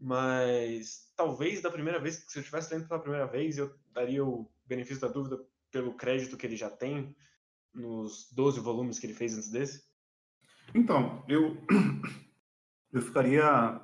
Mas 0.01 1.13
talvez 1.17 1.61
da 1.61 1.71
primeira 1.71 1.99
vez, 1.99 2.25
se 2.27 2.39
eu 2.39 2.41
estivesse 2.41 2.73
lendo 2.73 2.89
pela 2.89 3.01
primeira 3.01 3.27
vez, 3.27 3.59
eu 3.59 3.75
daria 3.93 4.25
o 4.25 4.51
benefício 4.65 5.01
da 5.01 5.09
dúvida 5.09 5.39
pelo 5.71 5.95
crédito 5.95 6.37
que 6.37 6.47
ele 6.47 6.57
já 6.57 6.71
tem 6.71 7.15
nos 7.73 8.31
12 8.33 8.61
volumes 8.61 8.99
que 8.99 9.07
ele 9.07 9.15
fez 9.15 9.37
antes 9.37 9.51
desse? 9.51 9.85
Então, 10.75 11.25
eu, 11.29 11.57
eu 12.93 13.03
ficaria. 13.03 13.81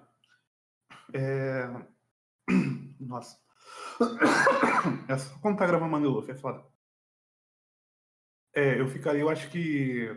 É... 1.13 1.67
Nossa. 3.01 3.39
É 5.09 5.19
só 5.19 5.39
quando 5.39 5.59
tá 5.59 5.67
gravando 5.67 6.31
é 6.31 6.35
foda. 6.35 6.65
É, 8.55 8.81
eu 8.81 8.89
ficaria, 8.89 9.21
eu 9.21 9.29
acho 9.29 9.51
que. 9.51 10.09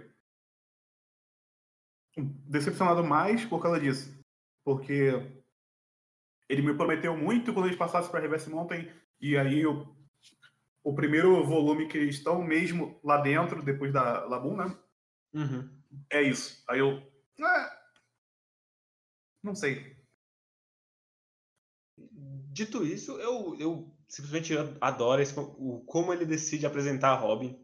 Decepcionado 2.26 3.04
mais 3.04 3.46
por 3.46 3.62
causa 3.62 3.80
disso. 3.80 4.18
Porque 4.64 5.12
ele 6.48 6.62
me 6.62 6.76
prometeu 6.76 7.16
muito 7.16 7.54
quando 7.54 7.68
eles 7.68 7.78
passassem 7.78 8.10
para 8.10 8.20
Reverse 8.20 8.50
Mountain, 8.50 8.90
e 9.22 9.38
aí 9.38 9.62
eu 9.62 9.88
o 10.84 10.96
primeiro 10.96 11.44
volume 11.46 11.88
que 11.88 11.98
eles 11.98 12.16
estão 12.16 12.42
mesmo 12.42 13.00
lá 13.04 13.22
dentro, 13.22 13.62
depois 13.62 13.94
da 13.94 14.26
Labum, 14.26 14.56
né? 14.56 14.78
Uhum. 15.34 15.70
É 16.10 16.22
isso. 16.22 16.64
Aí 16.68 16.80
eu. 16.80 16.98
É... 17.40 17.80
Não 19.44 19.56
sei. 19.56 19.98
Dito 22.52 22.86
isso, 22.86 23.20
eu, 23.20 23.56
eu 23.60 23.96
simplesmente 24.08 24.54
adoro 24.82 25.22
esse, 25.22 25.38
o, 25.38 25.84
como 25.86 26.12
ele 26.14 26.26
decide 26.26 26.66
apresentar 26.66 27.10
a 27.10 27.16
Robin. 27.16 27.60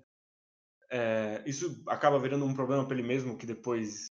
É, 0.90 1.44
isso 1.46 1.84
acaba 1.88 2.20
virando 2.20 2.46
um 2.46 2.54
problema 2.54 2.86
para 2.86 2.98
ele 2.98 3.08
mesmo, 3.08 3.38
que 3.38 3.46
depois 3.46 4.06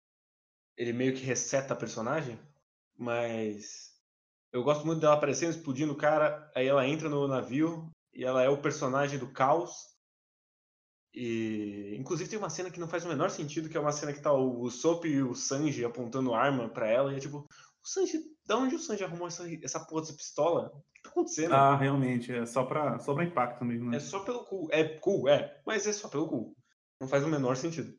ele 0.81 0.95
meio 0.95 1.14
que 1.14 1.23
reseta 1.23 1.75
a 1.75 1.77
personagem. 1.77 2.40
Mas 2.99 3.95
eu 4.51 4.64
gosto 4.64 4.87
muito 4.87 5.01
dela 5.01 5.14
aparecendo, 5.14 5.51
explodindo 5.51 5.93
o 5.93 5.97
cara, 5.97 6.51
aí 6.57 6.66
ela 6.66 6.87
entra 6.88 7.07
no 7.07 7.29
navio, 7.29 7.90
e 8.14 8.25
ela 8.25 8.43
é 8.43 8.49
o 8.49 8.62
personagem 8.62 9.19
do 9.19 9.31
caos. 9.31 9.90
E 11.12 11.95
inclusive 11.99 12.31
tem 12.31 12.38
uma 12.38 12.49
cena 12.49 12.71
que 12.71 12.81
não 12.81 12.88
faz 12.88 13.05
o 13.05 13.09
menor 13.09 13.29
sentido, 13.29 13.69
que 13.69 13.77
é 13.77 13.81
uma 13.81 13.93
cena 13.93 14.12
que 14.12 14.23
tá 14.23 14.33
o 14.33 14.71
Sop 14.71 15.05
e 15.05 15.23
o 15.23 15.35
Sanji 15.35 15.85
apontando 15.85 16.33
arma 16.33 16.69
para 16.71 16.88
ela 16.88 17.12
e 17.12 17.16
é 17.16 17.21
tipo, 17.21 17.38
o 17.38 17.87
Sanji, 17.87 18.19
da 18.47 18.57
onde 18.57 18.77
o 18.77 18.79
Sanji 18.79 19.05
arrumou 19.05 19.29
essa, 19.29 19.45
essa 19.62 19.81
porra 19.81 20.01
dessa 20.01 20.14
pistola? 20.14 20.73
O 20.75 20.83
que 20.95 21.03
tá 21.03 21.11
acontecendo? 21.11 21.55
Ah, 21.55 21.77
realmente, 21.77 22.33
é 22.33 22.47
só 22.47 22.64
pra, 22.64 22.99
só 23.01 23.12
pra 23.12 23.25
impacto 23.25 23.66
mesmo, 23.66 23.90
né? 23.90 23.99
É 23.99 24.01
só 24.01 24.21
pelo 24.21 24.45
cu. 24.45 24.69
É 24.71 24.99
cool, 24.99 25.29
é, 25.29 25.61
mas 25.66 25.87
é 25.87 25.93
só 25.93 26.09
pelo 26.09 26.27
cu. 26.27 26.57
Não 26.99 27.07
faz 27.07 27.23
o 27.23 27.29
menor 27.29 27.57
sentido. 27.57 27.93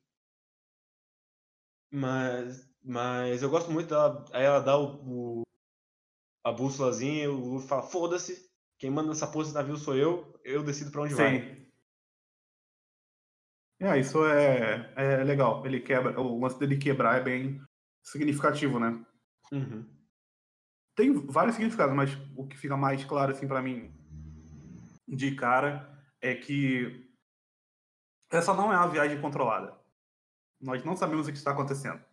Mas, 1.92 2.71
mas 2.84 3.42
eu 3.42 3.50
gosto 3.50 3.72
muito 3.72 3.90
dela. 3.90 4.26
Aí 4.34 4.44
ela 4.44 4.60
dá 4.60 4.78
o, 4.78 5.42
o 5.42 5.42
a 6.44 6.52
bússolazinha 6.52 7.26
e 7.26 7.28
o 7.28 7.36
Luffy 7.36 7.68
fala: 7.68 7.84
foda-se, 7.84 8.50
quem 8.80 8.90
manda 8.90 9.10
nessa 9.10 9.28
porra 9.28 9.44
desse 9.44 9.56
navio 9.56 9.78
sou 9.78 9.96
eu, 9.96 10.40
eu 10.44 10.64
decido 10.64 10.92
para 10.92 11.02
onde 11.02 11.14
Sim. 11.14 11.22
vai. 11.22 11.62
É, 13.80 14.00
isso 14.00 14.24
é, 14.26 14.94
é 14.96 15.24
legal. 15.24 15.66
Ele 15.66 15.80
quebra, 15.80 16.20
o 16.20 16.40
lance 16.40 16.60
dele 16.60 16.78
quebrar 16.78 17.18
é 17.20 17.24
bem 17.24 17.60
significativo, 18.04 18.80
né? 18.80 19.04
Uhum. 19.52 19.86
Tem 20.96 21.14
vários 21.28 21.56
significados, 21.56 21.96
mas 21.96 22.12
o 22.36 22.48
que 22.48 22.58
fica 22.58 22.78
mais 22.78 23.04
claro 23.06 23.32
assim 23.32 23.48
para 23.48 23.62
mim 23.62 23.92
de 25.08 25.36
cara 25.36 25.90
é 26.22 26.36
que 26.36 27.10
essa 28.32 28.54
não 28.54 28.72
é 28.72 28.78
uma 28.78 28.88
viagem 28.88 29.20
controlada. 29.20 29.76
Nós 30.60 30.84
não 30.84 30.96
sabemos 30.96 31.28
o 31.28 31.32
que 31.32 31.38
está 31.38 31.52
acontecendo. 31.52 32.04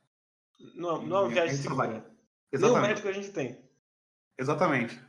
Não, 0.74 1.02
não 1.02 1.16
é 1.16 1.20
uma 1.20 1.28
viagem 1.28 1.56
segura. 1.56 2.04
Exatamente. 2.52 2.60
Nem 2.60 2.70
o 2.70 2.80
médico 2.80 3.08
a 3.08 3.12
gente 3.12 3.32
tem. 3.32 3.58
Exatamente. 4.38 5.00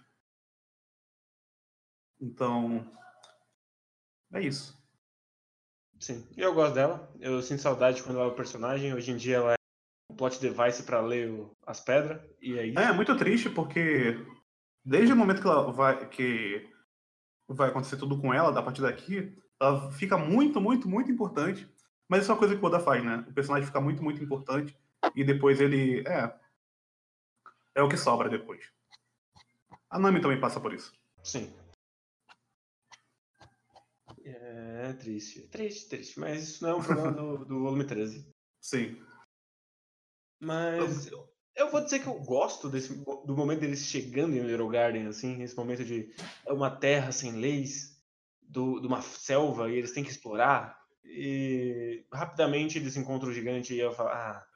Então, 2.20 2.86
é 4.34 4.42
isso. 4.42 4.78
Sim, 6.00 6.28
eu 6.38 6.54
gosto 6.54 6.74
dela. 6.74 7.12
Eu 7.20 7.42
sinto 7.42 7.62
saudade 7.62 8.04
quando 8.04 8.18
ela 8.18 8.28
é 8.28 8.32
o 8.32 8.36
personagem. 8.36 8.94
Hoje 8.94 9.12
em 9.12 9.18
dia 9.18 9.38
ela 9.38 9.54
é 9.54 9.56
um 10.10 10.16
plot 10.16 10.40
device 10.40 10.84
para 10.84 11.02
ler 11.02 11.30
o, 11.30 11.56
as 11.66 11.80
pedras. 11.80 12.22
E 12.42 12.58
é 12.58 12.68
isso. 12.68 12.80
É, 12.80 12.92
muito 12.92 13.16
triste 13.18 13.50
porque 13.50 14.18
desde 14.84 15.14
o 15.14 15.16
momento 15.16 15.42
que 15.42 15.48
ela 15.48 15.72
vai 15.72 16.08
que 16.10 16.70
vai 17.48 17.70
acontecer 17.70 17.98
tudo 17.98 18.20
com 18.20 18.34
ela, 18.34 18.58
a 18.58 18.64
partir 18.64 18.82
daqui, 18.82 19.36
ela 19.60 19.92
fica 19.94 20.18
muito, 20.18 20.62
muito, 20.62 20.88
muito 20.88 21.12
importante. 21.12 21.68
Mas 22.08 22.22
isso 22.22 22.32
é 22.32 22.34
uma 22.34 22.40
coisa 22.40 22.56
que 22.56 22.64
o 22.64 22.66
Oda 22.66 22.80
faz, 22.80 23.04
né? 23.04 23.26
O 23.28 23.34
personagem 23.34 23.66
fica 23.66 23.82
muito, 23.82 24.04
muito 24.04 24.24
importante 24.24 24.78
e 25.16 25.24
depois 25.24 25.60
ele 25.60 26.08
é 26.08 26.38
é 27.76 27.82
o 27.82 27.90
que 27.90 27.98
sobra 27.98 28.30
depois. 28.30 28.62
A 29.90 29.98
Nami 29.98 30.22
também 30.22 30.40
passa 30.40 30.60
por 30.60 30.74
isso. 30.74 30.94
Sim. 31.24 31.54
É 34.24 34.94
triste, 34.94 35.48
triste, 35.48 35.90
triste. 35.90 36.20
Mas 36.20 36.44
isso 36.44 36.64
não 36.64 36.72
é 36.72 36.76
um 36.76 36.84
problema 36.84 37.12
do, 37.12 37.46
do 37.46 37.60
volume 37.62 37.86
13. 37.86 38.28
Sim. 38.60 39.02
Mas 40.40 41.08
eu, 41.08 41.28
eu, 41.56 41.72
vou 41.72 41.82
dizer 41.82 42.00
que 42.00 42.08
eu 42.08 42.20
gosto 42.20 42.70
desse, 42.70 42.94
do 43.26 43.36
momento 43.36 43.62
deles 43.62 43.86
chegando 43.86 44.36
em 44.36 44.42
Little 44.42 44.70
Garden, 44.70 45.08
assim, 45.08 45.42
esse 45.42 45.56
momento 45.56 45.84
de 45.84 46.14
uma 46.48 46.70
terra 46.70 47.12
sem 47.12 47.34
leis, 47.34 48.02
do, 48.42 48.80
de 48.80 48.88
uma 48.88 49.02
selva, 49.02 49.70
e 49.70 49.76
eles 49.76 49.92
têm 49.92 50.04
que 50.04 50.12
explorar. 50.12 50.80
E 51.04 52.06
rapidamente 52.12 52.78
eles 52.78 52.96
encontram 52.96 53.30
o 53.30 53.34
gigante 53.34 53.74
e 53.74 53.80
eu 53.80 53.94
falo, 53.94 54.10
ah. 54.10 54.49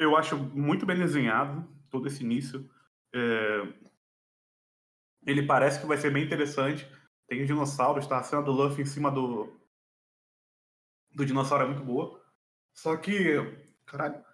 Eu 0.00 0.16
acho 0.16 0.36
muito 0.36 0.84
bem 0.84 0.96
desenhado 0.98 1.64
todo 1.88 2.08
esse 2.08 2.24
início. 2.24 2.68
É... 3.14 3.62
Ele 5.24 5.46
parece 5.46 5.78
que 5.78 5.86
vai 5.86 5.96
ser 5.96 6.10
bem 6.12 6.24
interessante 6.24 6.88
tem 7.30 7.42
os 7.42 7.46
dinossauros, 7.46 8.06
tá? 8.08 8.18
A 8.18 8.22
cena 8.24 8.42
do 8.42 8.50
Luffy 8.52 8.82
em 8.82 8.86
cima 8.86 9.10
do. 9.10 9.56
do 11.14 11.24
dinossauro 11.24 11.64
é 11.64 11.66
muito 11.68 11.84
boa. 11.84 12.20
Só 12.74 12.96
que. 12.96 13.36
Caralho. 13.86 14.24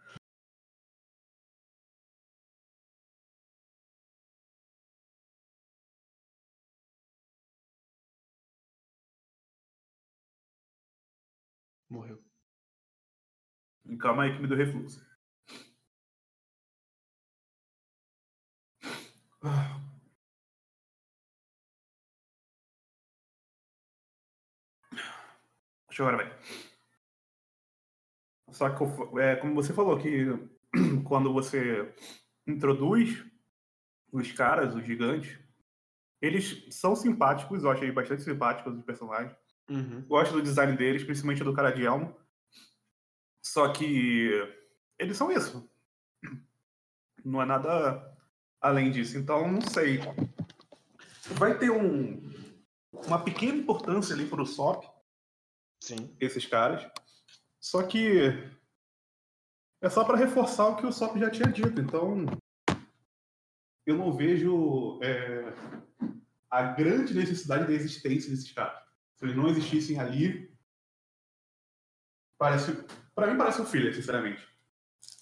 Morreu. 11.91 12.23
Calma 14.01 14.25
aí 14.25 14.35
que 14.35 14.43
me 14.43 14.49
deu 14.49 14.57
refluxo. 14.57 15.16
Deixa 25.89 26.03
eu 26.03 26.17
ver. 26.17 26.37
Só 28.51 28.69
que, 28.71 28.85
é, 29.21 29.37
como 29.37 29.55
você 29.55 29.73
falou, 29.73 29.99
que 29.99 30.27
quando 31.05 31.33
você 31.33 31.95
introduz 32.47 33.25
os 34.13 34.31
caras, 34.33 34.75
os 34.75 34.85
gigantes, 34.85 35.39
eles 36.21 36.67
são 36.71 36.95
simpáticos, 36.95 37.65
eu 37.65 37.71
achei 37.71 37.91
bastante 37.91 38.23
simpáticos 38.23 38.77
os 38.77 38.85
personagens. 38.85 39.37
Uhum. 39.69 40.03
Gosto 40.07 40.33
do 40.33 40.43
design 40.43 40.77
deles, 40.77 41.05
principalmente 41.05 41.45
do 41.45 41.55
cara 41.55 41.71
de 41.71 41.85
elmo. 41.85 42.17
Só 43.43 43.73
que 43.73 44.31
eles 44.99 45.17
são 45.17 45.31
isso. 45.31 45.69
Não 47.25 47.43
é 47.43 47.47
nada 47.47 48.16
além 48.67 48.91
disso. 48.91 49.17
Então, 49.17 49.51
não 49.51 49.61
sei. 49.61 50.01
Vai 51.33 51.59
ter 51.59 51.71
um, 51.71 52.21
uma 53.07 53.23
pequena 53.23 53.59
importância 53.59 54.15
ali 54.15 54.27
para 54.27 54.43
o 54.43 54.47
SOP, 54.47 54.85
Sim. 55.81 56.15
esses 56.21 56.47
caras. 56.47 56.89
Só 57.61 57.83
que 57.83 58.33
é 59.81 59.89
só 59.89 60.05
para 60.05 60.17
reforçar 60.17 60.69
o 60.69 60.77
que 60.77 60.87
o 60.87 60.93
Sop 60.93 61.17
já 61.17 61.31
tinha 61.31 61.49
dito. 61.49 61.81
Então, 61.81 62.27
eu 63.85 63.97
não 63.97 64.13
vejo 64.13 64.99
é, 65.03 65.53
a 66.51 66.63
grande 66.63 67.15
necessidade 67.15 67.67
da 67.67 67.73
existência 67.73 68.31
desses 68.31 68.51
caras. 68.53 68.83
Se 69.17 69.25
eles 69.25 69.37
não 69.37 69.49
existissem 69.49 69.99
ali, 69.99 70.55
parece, 72.39 72.73
para 73.15 73.27
mim 73.27 73.39
parece 73.39 73.61
um 73.61 73.67
filler, 73.67 73.95
sinceramente. 73.95 74.47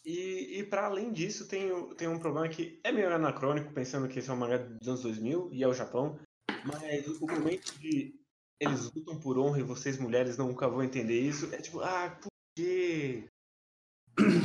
E, 0.05 0.59
e 0.59 0.65
para 0.65 0.87
além 0.87 1.13
disso, 1.13 1.49
tem, 1.49 1.71
tem 1.95 2.09
um 2.09 2.19
problema 2.19 2.49
que 2.49 2.79
é 2.85 2.93
meio 2.93 3.13
anacrônico, 3.13 3.73
pensando 3.73 4.09
que 4.09 4.19
esse 4.19 4.29
é 4.29 4.33
um 4.33 4.37
mangá 4.37 4.59
dos 4.59 4.87
anos 4.87 5.03
2000 5.03 5.51
e 5.53 5.63
é 5.63 5.69
o 5.69 5.73
Japão, 5.73 6.19
mas 6.65 7.09
o 7.21 7.27
momento 7.27 7.79
de 7.79 8.15
eles 8.61 8.93
lutam 8.93 9.19
por 9.19 9.39
honra 9.39 9.61
e 9.61 9.63
vocês 9.63 9.99
mulheres 9.99 10.37
nunca 10.37 10.69
vão 10.69 10.83
entender 10.83 11.21
isso, 11.21 11.53
é 11.55 11.59
tipo, 11.59 11.81
ah, 11.81 12.11
por 12.21 12.31
quê? 12.55 13.29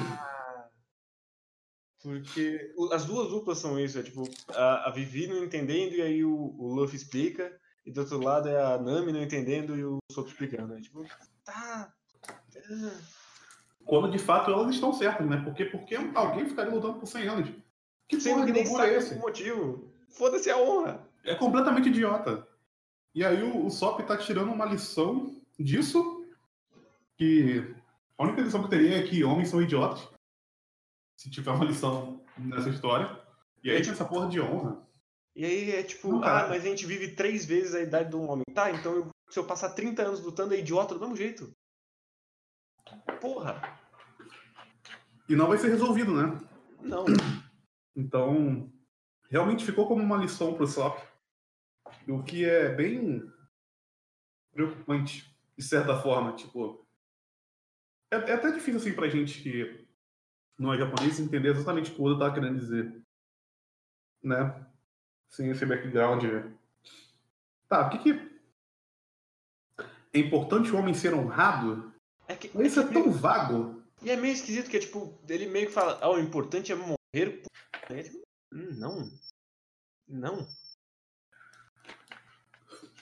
Ah, 0.01 0.69
porque 2.01 2.73
as 2.91 3.05
duas 3.05 3.29
duplas 3.29 3.59
são 3.59 3.79
isso, 3.79 3.99
é 3.99 4.03
tipo, 4.03 4.23
a, 4.49 4.89
a 4.89 4.91
Vivi 4.91 5.27
não 5.27 5.43
entendendo 5.43 5.93
e 5.93 6.01
aí 6.01 6.23
o, 6.23 6.55
o 6.57 6.73
Luffy 6.73 6.95
explica, 6.95 7.59
e 7.85 7.91
do 7.91 8.01
outro 8.01 8.19
lado 8.19 8.47
é 8.47 8.61
a 8.61 8.77
Nami 8.77 9.11
não 9.11 9.21
entendendo 9.21 9.75
e 9.75 9.83
o 9.83 9.97
Soto 10.11 10.29
explicando. 10.29 10.75
É 10.75 10.81
tipo, 10.81 11.03
tá. 11.43 11.93
Quando 13.89 14.11
de 14.11 14.19
fato 14.19 14.51
elas 14.51 14.75
estão 14.75 14.93
certas, 14.93 15.27
né? 15.27 15.41
Porque, 15.43 15.65
porque 15.65 15.95
alguém 16.13 16.45
ficaria 16.45 16.71
lutando 16.71 16.99
por 16.99 17.07
100 17.07 17.27
anos? 17.27 17.49
Que 18.07 18.21
Sendo 18.21 18.45
que 18.45 18.51
nem 18.51 18.63
sabe 18.63 18.93
é 18.93 18.97
esse? 18.97 19.15
o 19.15 19.19
motivo. 19.19 19.91
Foda-se 20.09 20.51
a 20.51 20.57
honra. 20.57 21.09
É 21.23 21.33
completamente 21.33 21.89
idiota. 21.89 22.47
E 23.15 23.25
aí 23.25 23.41
o, 23.41 23.65
o 23.65 23.71
Sop 23.71 23.99
tá 24.01 24.15
tirando 24.15 24.51
uma 24.51 24.65
lição 24.65 25.41
disso, 25.59 26.23
que 27.17 27.65
a 28.15 28.23
única 28.25 28.41
lição 28.41 28.59
que 28.59 28.67
eu 28.67 28.69
teria 28.69 28.99
é 28.99 29.07
que 29.07 29.23
homens 29.23 29.49
são 29.49 29.59
idiotas. 29.59 30.07
Se 31.17 31.31
tiver 31.31 31.49
uma 31.49 31.65
lição 31.65 32.21
nessa 32.37 32.69
história. 32.69 33.19
E 33.63 33.71
aí 33.71 33.81
tinha 33.81 33.93
essa 33.93 34.05
porra 34.05 34.29
de 34.29 34.39
honra. 34.39 34.87
E 35.35 35.43
aí 35.43 35.71
é 35.71 35.81
tipo, 35.81 36.09
não, 36.09 36.23
ah, 36.23 36.45
mas 36.47 36.63
a 36.63 36.67
gente 36.67 36.85
vive 36.85 37.15
três 37.15 37.43
vezes 37.43 37.73
a 37.73 37.81
idade 37.81 38.11
de 38.11 38.15
um 38.15 38.29
homem. 38.29 38.43
Tá, 38.53 38.69
então 38.69 38.93
eu, 38.93 39.09
se 39.31 39.39
eu 39.39 39.45
passar 39.45 39.69
30 39.69 40.03
anos 40.03 40.23
lutando, 40.23 40.53
é 40.53 40.59
idiota 40.59 40.93
do 40.93 40.99
mesmo 40.99 41.15
jeito. 41.15 41.51
Porra! 43.19 43.78
E 45.29 45.35
não 45.35 45.47
vai 45.47 45.59
ser 45.59 45.69
resolvido, 45.69 46.11
né? 46.11 46.37
Não. 46.81 47.05
Então, 47.95 48.73
realmente 49.29 49.63
ficou 49.63 49.87
como 49.87 50.01
uma 50.01 50.17
lição 50.17 50.55
pro 50.55 50.65
Sop. 50.65 50.99
O 52.07 52.23
que 52.23 52.43
é 52.43 52.73
bem 52.73 53.31
preocupante, 54.51 55.31
de 55.55 55.63
certa 55.63 56.01
forma. 56.01 56.33
Tipo, 56.33 56.83
é, 58.11 58.15
é 58.15 58.33
até 58.33 58.51
difícil 58.51 58.77
assim 58.77 58.93
pra 58.93 59.07
gente 59.07 59.41
que 59.43 59.87
não 60.57 60.73
é 60.73 60.77
japonês 60.77 61.19
entender 61.19 61.49
exatamente 61.49 61.91
o 61.91 61.95
que 61.95 62.01
o 62.01 62.05
Oda 62.05 62.25
tá 62.25 62.33
querendo 62.33 62.57
dizer. 62.57 62.99
Né? 64.23 64.65
Sem 65.29 65.51
esse 65.51 65.65
background. 65.65 66.23
Tá, 67.67 67.85
o 67.85 67.89
que 67.91 67.99
que. 67.99 68.39
É 70.11 70.17
importante 70.17 70.71
o 70.71 70.77
homem 70.77 70.95
ser 70.95 71.13
honrado? 71.13 71.93
É 72.27 72.35
que, 72.35 72.49
Mas 72.55 72.67
isso 72.71 72.79
é, 72.79 72.83
é 72.83 72.87
tão 72.87 73.11
vago. 73.11 73.78
E 74.01 74.09
é 74.09 74.15
meio 74.15 74.33
esquisito 74.33 74.69
que 74.69 74.77
é 74.77 74.79
tipo, 74.79 75.17
ele 75.27 75.47
meio 75.47 75.67
que 75.67 75.73
fala, 75.73 75.99
ah, 76.01 76.09
o 76.09 76.19
importante 76.19 76.71
é 76.71 76.75
morrer. 76.75 77.43
É, 77.89 78.03
tipo, 78.03 78.23
não. 78.51 79.09
Não. 80.07 80.47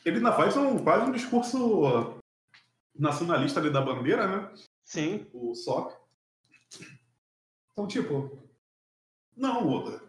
Ele 0.03 0.17
ainda 0.17 0.33
faz 0.33 0.55
um, 0.57 0.83
quase 0.83 1.05
um 1.05 1.11
discurso 1.11 2.19
nacionalista 2.95 3.59
ali 3.59 3.71
da 3.71 3.81
bandeira, 3.81 4.27
né? 4.27 4.53
Sim. 4.83 5.29
O 5.33 5.53
SOC. 5.53 5.95
Então, 7.71 7.87
tipo, 7.87 8.39
não, 9.35 9.69
Oda. 9.69 10.01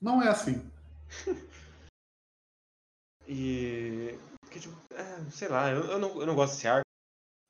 Não 0.00 0.22
é 0.22 0.28
assim. 0.28 0.70
e. 3.26 4.18
Que, 4.50 4.60
tipo, 4.60 4.76
é, 4.92 5.30
sei 5.30 5.48
lá, 5.48 5.70
eu, 5.70 5.84
eu, 5.84 5.98
não, 5.98 6.20
eu 6.20 6.26
não 6.26 6.34
gosto 6.34 6.54
desse 6.54 6.68
arco. 6.68 6.83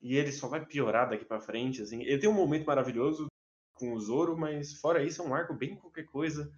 E 0.05 0.17
ele 0.17 0.31
só 0.31 0.47
vai 0.47 0.65
piorar 0.65 1.09
daqui 1.09 1.25
pra 1.25 1.41
frente, 1.41 1.81
assim. 1.81 2.03
Ele 2.03 2.19
tem 2.19 2.29
um 2.29 2.35
momento 2.35 2.67
maravilhoso 2.67 3.27
com 3.73 3.95
o 3.95 3.99
Zoro, 3.99 4.37
mas 4.37 4.75
fora 4.75 5.03
isso 5.03 5.23
é 5.23 5.25
um 5.25 5.35
arco 5.35 5.55
bem 5.55 5.77
qualquer 5.77 6.05
coisa. 6.05 6.53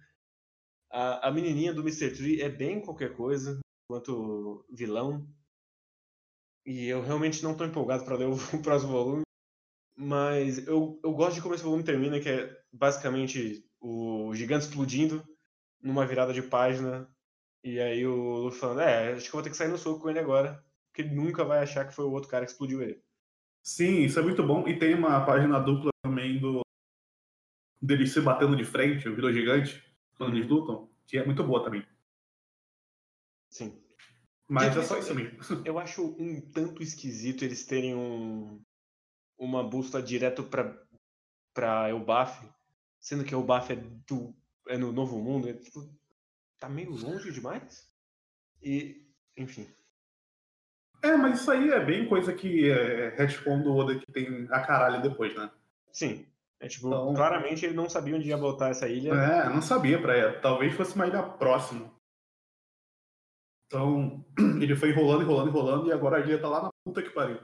A, 0.91 1.29
a 1.29 1.31
menininha 1.31 1.73
do 1.73 1.79
Mr. 1.79 2.13
Tree 2.13 2.41
é 2.41 2.49
bem 2.49 2.81
qualquer 2.81 3.15
coisa, 3.15 3.57
quanto 3.89 4.65
vilão. 4.69 5.25
E 6.65 6.87
eu 6.87 7.01
realmente 7.01 7.41
não 7.41 7.55
tô 7.55 7.63
empolgado 7.63 8.03
para 8.03 8.17
ler 8.17 8.27
o, 8.27 8.33
o, 8.53 8.61
próximo 8.61 8.91
volume. 8.91 9.23
Mas 9.95 10.67
eu, 10.67 10.99
eu 11.01 11.13
gosto 11.13 11.35
de 11.35 11.41
como 11.41 11.55
esse 11.55 11.63
volume 11.63 11.85
termina, 11.85 12.19
que 12.19 12.27
é 12.27 12.61
basicamente 12.73 13.65
o 13.79 14.35
gigante 14.35 14.65
explodindo 14.65 15.23
numa 15.81 16.05
virada 16.05 16.33
de 16.33 16.41
página. 16.41 17.09
E 17.63 17.79
aí 17.79 18.05
o 18.05 18.39
Luffy 18.39 18.59
falando, 18.59 18.81
é, 18.81 19.13
acho 19.13 19.23
que 19.23 19.29
eu 19.29 19.33
vou 19.33 19.41
ter 19.41 19.51
que 19.51 19.57
sair 19.57 19.69
no 19.69 19.77
soco 19.77 20.01
com 20.01 20.09
ele 20.09 20.19
agora. 20.19 20.61
Porque 20.89 21.01
ele 21.03 21.15
nunca 21.15 21.45
vai 21.45 21.59
achar 21.59 21.87
que 21.87 21.95
foi 21.95 22.03
o 22.03 22.11
outro 22.11 22.29
cara 22.29 22.45
que 22.45 22.51
explodiu 22.51 22.81
ele. 22.81 23.06
Sim, 23.67 24.03
isso 24.05 24.17
é 24.17 24.21
muito 24.21 24.41
bom. 24.47 24.65
E 24.65 24.79
tem 24.79 24.95
uma 24.95 25.25
página 25.25 25.59
dupla 25.59 25.91
também 26.01 26.39
do 26.39 26.61
dele 27.81 28.07
se 28.07 28.21
batendo 28.21 28.55
de 28.55 28.63
frente, 28.63 29.09
o 29.09 29.13
Vila 29.13 29.31
Gigante 29.33 29.83
quando 30.15 30.37
eles 30.37 30.47
lutam, 30.47 30.89
que 31.05 31.17
é 31.17 31.25
muito 31.25 31.43
boa 31.43 31.61
também. 31.61 31.85
Sim. 33.49 33.77
Mas 34.47 34.75
é 34.77 34.81
só 34.81 34.97
isso 34.97 35.13
mesmo. 35.13 35.37
Eu 35.67 35.77
acho 35.77 36.01
um 36.17 36.39
tanto 36.39 36.81
esquisito 36.81 37.43
eles 37.43 37.65
terem 37.65 37.93
um, 37.93 38.63
uma 39.37 39.61
busta 39.65 40.01
direto 40.01 40.45
pra, 40.45 40.81
pra 41.53 41.89
Elbaf, 41.89 42.49
sendo 43.01 43.25
que 43.25 43.33
Elbaf 43.33 43.73
é, 43.73 43.75
do, 43.75 44.33
é 44.69 44.77
no 44.77 44.93
Novo 44.93 45.19
Mundo, 45.19 45.49
é, 45.49 45.53
tipo, 45.53 45.85
tá 46.57 46.69
meio 46.69 46.91
longe 46.91 47.33
demais. 47.33 47.85
E, 48.63 49.05
enfim. 49.35 49.67
É, 51.01 51.15
mas 51.15 51.41
isso 51.41 51.51
aí 51.51 51.69
é 51.69 51.83
bem 51.83 52.07
coisa 52.07 52.33
que 52.33 52.69
é 52.69 53.09
retcon 53.15 53.61
do 53.61 53.75
Oda 53.75 53.97
que 53.97 54.11
tem 54.11 54.47
a 54.49 54.59
caralho 54.61 55.01
depois, 55.01 55.35
né? 55.35 55.49
Sim. 55.91 56.25
É 56.59 56.67
tipo, 56.67 56.87
então, 56.87 57.13
claramente 57.13 57.65
ele 57.65 57.75
não 57.75 57.87
sabia 57.87 58.15
onde 58.15 58.29
ia 58.29 58.37
botar 58.37 58.69
essa 58.69 58.87
ilha. 58.87 59.13
É, 59.13 59.49
não 59.49 59.61
sabia 59.61 60.01
pra 60.01 60.15
ela. 60.15 60.39
Talvez 60.39 60.73
fosse 60.73 60.95
uma 60.95 61.05
ilha 61.05 61.21
próxima. 61.21 61.91
Então, 63.67 64.25
ele 64.61 64.75
foi 64.75 64.89
enrolando, 64.89 65.21
enrolando, 65.21 65.49
enrolando, 65.49 65.87
e 65.87 65.91
agora 65.91 66.17
a 66.17 66.19
ilha 66.21 66.41
tá 66.41 66.47
lá 66.47 66.63
na 66.63 66.69
puta 66.83 67.03
que 67.03 67.09
pariu. 67.09 67.39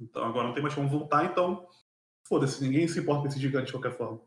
Então 0.00 0.24
agora 0.24 0.46
não 0.46 0.54
tem 0.54 0.62
mais 0.62 0.74
como 0.74 0.88
voltar, 0.88 1.24
então. 1.24 1.68
Foda-se, 2.26 2.62
ninguém 2.62 2.86
se 2.86 3.00
importa 3.00 3.22
com 3.22 3.28
esse 3.28 3.40
gigante 3.40 3.66
de 3.66 3.72
qualquer 3.72 3.96
forma. 3.96 4.20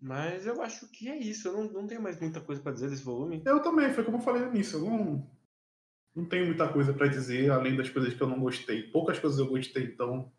Mas 0.00 0.46
eu 0.46 0.60
acho 0.62 0.86
que 0.88 1.08
é 1.08 1.16
isso. 1.16 1.48
Eu 1.48 1.54
não, 1.54 1.64
não 1.64 1.86
tenho 1.86 2.02
mais 2.02 2.20
muita 2.20 2.40
coisa 2.40 2.60
para 2.60 2.72
dizer 2.72 2.90
desse 2.90 3.02
volume. 3.02 3.42
Eu 3.44 3.62
também, 3.62 3.92
foi 3.92 4.04
como 4.04 4.18
eu 4.18 4.22
falei 4.22 4.42
no 4.42 4.48
início. 4.48 4.78
Eu 4.78 4.84
não, 4.84 5.30
não 6.14 6.24
tenho 6.24 6.46
muita 6.46 6.68
coisa 6.68 6.92
para 6.92 7.08
dizer, 7.08 7.50
além 7.50 7.76
das 7.76 7.90
coisas 7.90 8.14
que 8.14 8.22
eu 8.22 8.28
não 8.28 8.38
gostei. 8.38 8.84
Poucas 8.84 9.18
coisas 9.18 9.38
eu 9.38 9.48
gostei, 9.48 9.84
então 9.84 10.32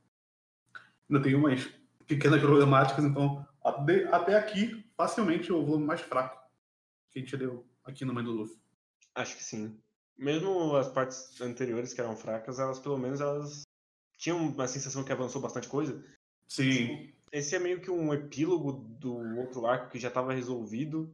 ainda 1.09 1.21
tenho 1.21 1.37
umas 1.37 1.67
pequenas 2.07 2.41
problemáticas, 2.41 3.03
então 3.03 3.45
até, 3.63 4.35
aqui, 4.35 4.85
facilmente 4.95 5.51
o 5.51 5.65
volume 5.65 5.85
mais 5.85 6.01
fraco 6.01 6.45
que 7.11 7.19
a 7.19 7.21
gente 7.21 7.35
deu 7.35 7.65
aqui 7.83 8.05
no 8.05 8.13
meio 8.13 8.27
do 8.27 8.31
Luffy. 8.33 8.57
Acho 9.13 9.35
que 9.35 9.43
sim. 9.43 9.79
Mesmo 10.17 10.75
as 10.75 10.87
partes 10.87 11.39
anteriores 11.41 11.93
que 11.93 11.99
eram 11.99 12.15
fracas, 12.15 12.59
elas 12.59 12.79
pelo 12.79 12.97
menos 12.97 13.19
elas 13.21 13.63
tinham 14.17 14.37
uma 14.37 14.67
sensação 14.67 15.03
que 15.03 15.11
avançou 15.11 15.41
bastante 15.41 15.67
coisa. 15.67 16.03
Sim. 16.47 17.11
Esse 17.31 17.55
é 17.55 17.59
meio 17.59 17.81
que 17.81 17.91
um 17.91 18.13
epílogo 18.13 18.71
do 18.71 19.15
outro 19.37 19.65
arco 19.65 19.91
que 19.91 19.99
já 19.99 20.07
estava 20.07 20.33
resolvido. 20.33 21.13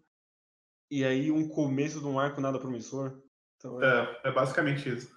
E 0.89 1.06
aí 1.06 1.32
um 1.32 1.47
começo 1.47 2.00
de 2.00 2.06
um 2.06 2.19
arco 2.19 2.41
nada 2.41 2.60
promissor. 2.60 3.21
Então, 3.62 3.82
é... 3.82 4.19
é, 4.26 4.30
é 4.30 4.32
basicamente 4.32 4.89
isso. 4.89 5.15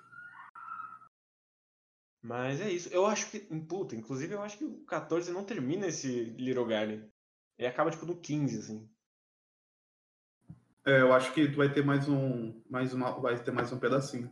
Mas 2.23 2.61
é 2.61 2.71
isso. 2.71 2.89
Eu 2.91 3.07
acho 3.07 3.31
que. 3.31 3.41
Puta, 3.41 3.97
inclusive 3.97 4.35
eu 4.35 4.43
acho 4.43 4.59
que 4.59 4.65
o 4.65 4.85
14 4.85 5.33
não 5.33 5.45
termina 5.45 5.87
esse 5.87 6.25
Little 6.25 6.67
Garden. 6.67 7.11
Ele 7.59 7.69
acaba 7.69 7.91
tipo 7.91 8.07
no 8.07 8.21
15, 8.21 8.59
assim. 8.59 8.91
É, 10.87 11.01
eu 11.01 11.13
acho 11.13 11.33
que 11.33 11.47
vai 11.49 11.73
ter 11.73 11.85
mais 11.85 12.09
um. 12.09 12.63
Mais 12.69 12.93
uma, 12.93 13.19
vai 13.19 13.43
ter 13.43 13.51
mais 13.51 13.73
um 13.73 13.79
pedacinho. 13.79 14.31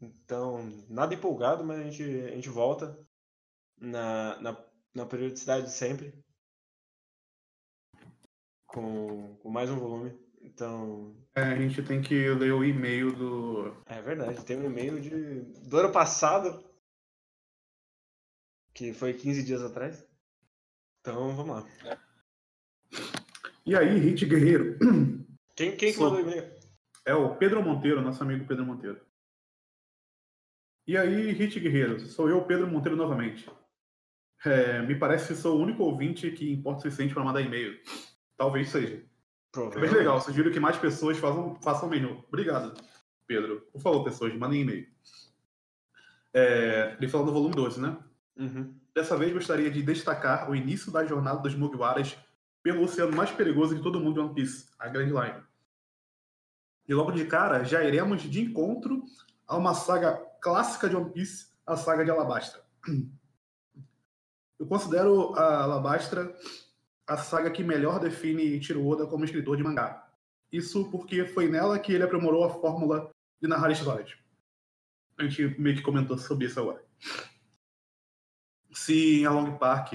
Então, 0.00 0.68
nada 0.88 1.14
empolgado, 1.14 1.64
mas 1.64 1.78
a 1.78 1.84
gente, 1.84 2.02
a 2.02 2.34
gente 2.34 2.48
volta 2.48 2.98
na, 3.78 4.40
na, 4.40 4.64
na 4.94 5.06
periodicidade 5.06 5.66
de 5.66 5.72
sempre. 5.72 6.12
Com, 8.66 9.36
com 9.36 9.50
mais 9.50 9.70
um 9.70 9.78
volume. 9.78 10.18
Então. 10.42 11.16
É, 11.34 11.42
a 11.42 11.56
gente 11.56 11.82
tem 11.82 12.02
que 12.02 12.28
ler 12.30 12.52
o 12.52 12.64
e-mail 12.64 13.12
do. 13.12 13.76
É 13.86 14.00
verdade, 14.02 14.44
tem 14.44 14.56
um 14.56 14.66
e-mail 14.66 15.00
de, 15.00 15.42
do 15.68 15.78
ano 15.78 15.92
passado 15.92 16.62
que 18.74 18.92
foi 18.92 19.12
15 19.14 19.42
dias 19.42 19.62
atrás. 19.62 20.06
Então, 21.00 21.34
vamos 21.34 21.56
lá. 21.56 21.68
E 23.64 23.76
aí, 23.76 23.98
Hit 23.98 24.26
Guerreiro? 24.26 24.78
Quem, 25.54 25.76
quem 25.76 25.92
que 25.92 26.00
mandou 26.00 26.18
o 26.18 26.22
e-mail? 26.22 26.50
É 27.04 27.14
o 27.14 27.36
Pedro 27.36 27.62
Monteiro, 27.62 28.00
nosso 28.00 28.22
amigo 28.22 28.46
Pedro 28.46 28.64
Monteiro. 28.64 29.04
E 30.86 30.96
aí, 30.96 31.30
Hit 31.32 31.60
Guerreiro, 31.60 32.00
sou 32.00 32.28
eu, 32.30 32.42
Pedro 32.46 32.66
Monteiro, 32.66 32.96
novamente. 32.96 33.48
É, 34.44 34.80
me 34.82 34.98
parece 34.98 35.28
que 35.28 35.34
sou 35.34 35.58
o 35.58 35.62
único 35.62 35.82
ouvinte 35.82 36.30
que 36.30 36.50
importa 36.50 36.78
o 36.78 36.82
suficiente 36.82 37.12
para 37.12 37.22
mandar 37.22 37.42
e-mail. 37.42 37.78
Talvez 38.36 38.70
seja. 38.70 39.04
É 39.54 39.80
bem 39.80 39.90
legal, 39.90 40.18
sugiro 40.20 40.50
que 40.50 40.58
mais 40.58 40.78
pessoas 40.78 41.18
façam, 41.18 41.54
façam 41.56 41.88
menu. 41.88 42.24
Obrigado, 42.28 42.72
Pedro. 43.26 43.60
Por 43.70 43.82
favor, 43.82 44.02
pessoas, 44.02 44.34
mandem 44.34 44.62
e-mail. 44.62 44.86
É, 46.32 46.96
ele 46.98 47.08
falou 47.08 47.26
do 47.26 47.32
volume 47.32 47.54
12, 47.54 47.80
né? 47.80 47.98
Uhum. 48.36 48.74
Dessa 48.94 49.16
vez 49.16 49.32
gostaria 49.32 49.70
de 49.70 49.82
destacar 49.82 50.50
o 50.50 50.56
início 50.56 50.90
da 50.90 51.04
jornada 51.04 51.40
dos 51.40 51.54
Mugiwaras 51.54 52.16
pelo 52.62 52.82
oceano 52.82 53.14
mais 53.14 53.30
perigoso 53.30 53.74
de 53.74 53.82
todo 53.82 54.00
mundo 54.00 54.14
de 54.14 54.20
One 54.20 54.34
Piece, 54.34 54.68
a 54.78 54.88
Grand 54.88 55.08
Line. 55.08 55.42
E 56.88 56.94
logo 56.94 57.12
de 57.12 57.26
cara 57.26 57.64
já 57.64 57.84
iremos 57.84 58.22
de 58.22 58.40
encontro 58.40 59.04
a 59.46 59.56
uma 59.56 59.74
saga 59.74 60.14
clássica 60.40 60.88
de 60.88 60.96
One 60.96 61.10
Piece, 61.10 61.48
a 61.66 61.76
saga 61.76 62.04
de 62.04 62.10
Alabastra. 62.10 62.62
Eu 64.58 64.66
considero 64.66 65.34
a 65.34 65.64
Alabastra 65.64 66.34
a 67.06 67.16
saga 67.16 67.50
que 67.50 67.64
melhor 67.64 67.98
define 67.98 68.56
Ichiro 68.56 68.86
Oda 68.86 69.06
como 69.06 69.24
escritor 69.24 69.56
de 69.56 69.62
mangá. 69.62 70.08
Isso 70.50 70.90
porque 70.90 71.24
foi 71.24 71.48
nela 71.48 71.78
que 71.78 71.92
ele 71.92 72.04
aprimorou 72.04 72.44
a 72.44 72.50
fórmula 72.50 73.10
de 73.40 73.48
narrar 73.48 73.70
histórias. 73.70 74.14
A 75.18 75.24
gente 75.24 75.60
meio 75.60 75.76
que 75.76 75.82
comentou 75.82 76.16
sobre 76.18 76.46
isso 76.46 76.60
agora. 76.60 76.84
Se 78.72 79.20
em 79.20 79.26
A 79.26 79.30
Long 79.30 79.56
Park 79.56 79.94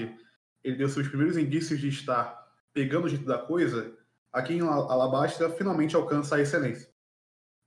ele 0.62 0.76
deu 0.76 0.88
seus 0.88 1.08
primeiros 1.08 1.36
indícios 1.36 1.80
de 1.80 1.88
estar 1.88 2.46
pegando 2.72 3.06
o 3.06 3.08
jeito 3.08 3.24
da 3.24 3.38
coisa, 3.38 3.96
aqui 4.32 4.54
em 4.54 4.60
Alabastra 4.60 5.50
finalmente 5.50 5.96
alcança 5.96 6.36
a 6.36 6.40
excelência. 6.40 6.88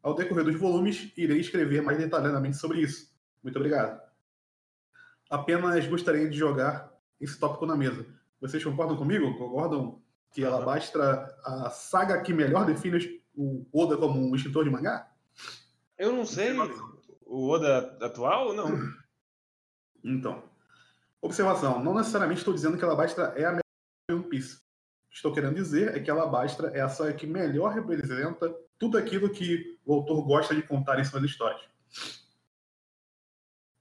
Ao 0.01 0.15
decorrer 0.15 0.45
dos 0.45 0.59
volumes, 0.59 1.11
irei 1.15 1.39
escrever 1.39 1.81
mais 1.81 1.97
detalhadamente 1.97 2.57
sobre 2.57 2.81
isso. 2.81 3.11
Muito 3.43 3.57
obrigado. 3.57 4.01
Apenas 5.29 5.87
gostaria 5.87 6.29
de 6.29 6.37
jogar 6.37 6.91
esse 7.19 7.39
tópico 7.39 7.65
na 7.65 7.75
mesa. 7.75 8.05
Vocês 8.41 8.63
concordam 8.63 8.97
comigo? 8.97 9.37
Concordam 9.37 10.01
que 10.31 10.43
Alabastra 10.43 11.37
a 11.45 11.69
saga 11.69 12.21
que 12.21 12.33
melhor 12.33 12.65
define 12.65 13.21
o 13.35 13.65
Oda 13.71 13.95
como 13.95 14.19
um 14.19 14.35
escritor 14.35 14.63
de 14.63 14.71
mangá? 14.71 15.09
Eu 15.95 16.11
não 16.11 16.25
sei. 16.25 16.51
O 17.25 17.49
Oda 17.49 17.97
atual, 18.01 18.53
não. 18.53 18.69
Então, 20.03 20.43
observação. 21.21 21.83
Não 21.83 21.93
necessariamente 21.93 22.39
estou 22.39 22.53
dizendo 22.53 22.77
que 22.77 22.83
Alabastra 22.83 23.33
é 23.37 23.45
a 23.45 23.51
melhor 23.51 23.61
One 24.09 24.23
Piece. 24.23 24.59
Estou 25.11 25.31
querendo 25.31 25.53
dizer 25.53 25.95
é 25.95 25.99
que 25.99 26.09
Alabastra 26.09 26.69
é 26.69 26.81
a 26.81 26.89
saga 26.89 27.13
que 27.13 27.27
melhor 27.27 27.73
representa 27.73 28.51
tudo 28.79 28.97
aquilo 28.97 29.29
que 29.29 29.79
o 29.85 29.93
autor 29.93 30.23
gosta 30.23 30.55
de 30.55 30.63
contar 30.63 30.99
em 30.99 31.05
suas 31.05 31.23
histórias. 31.23 31.61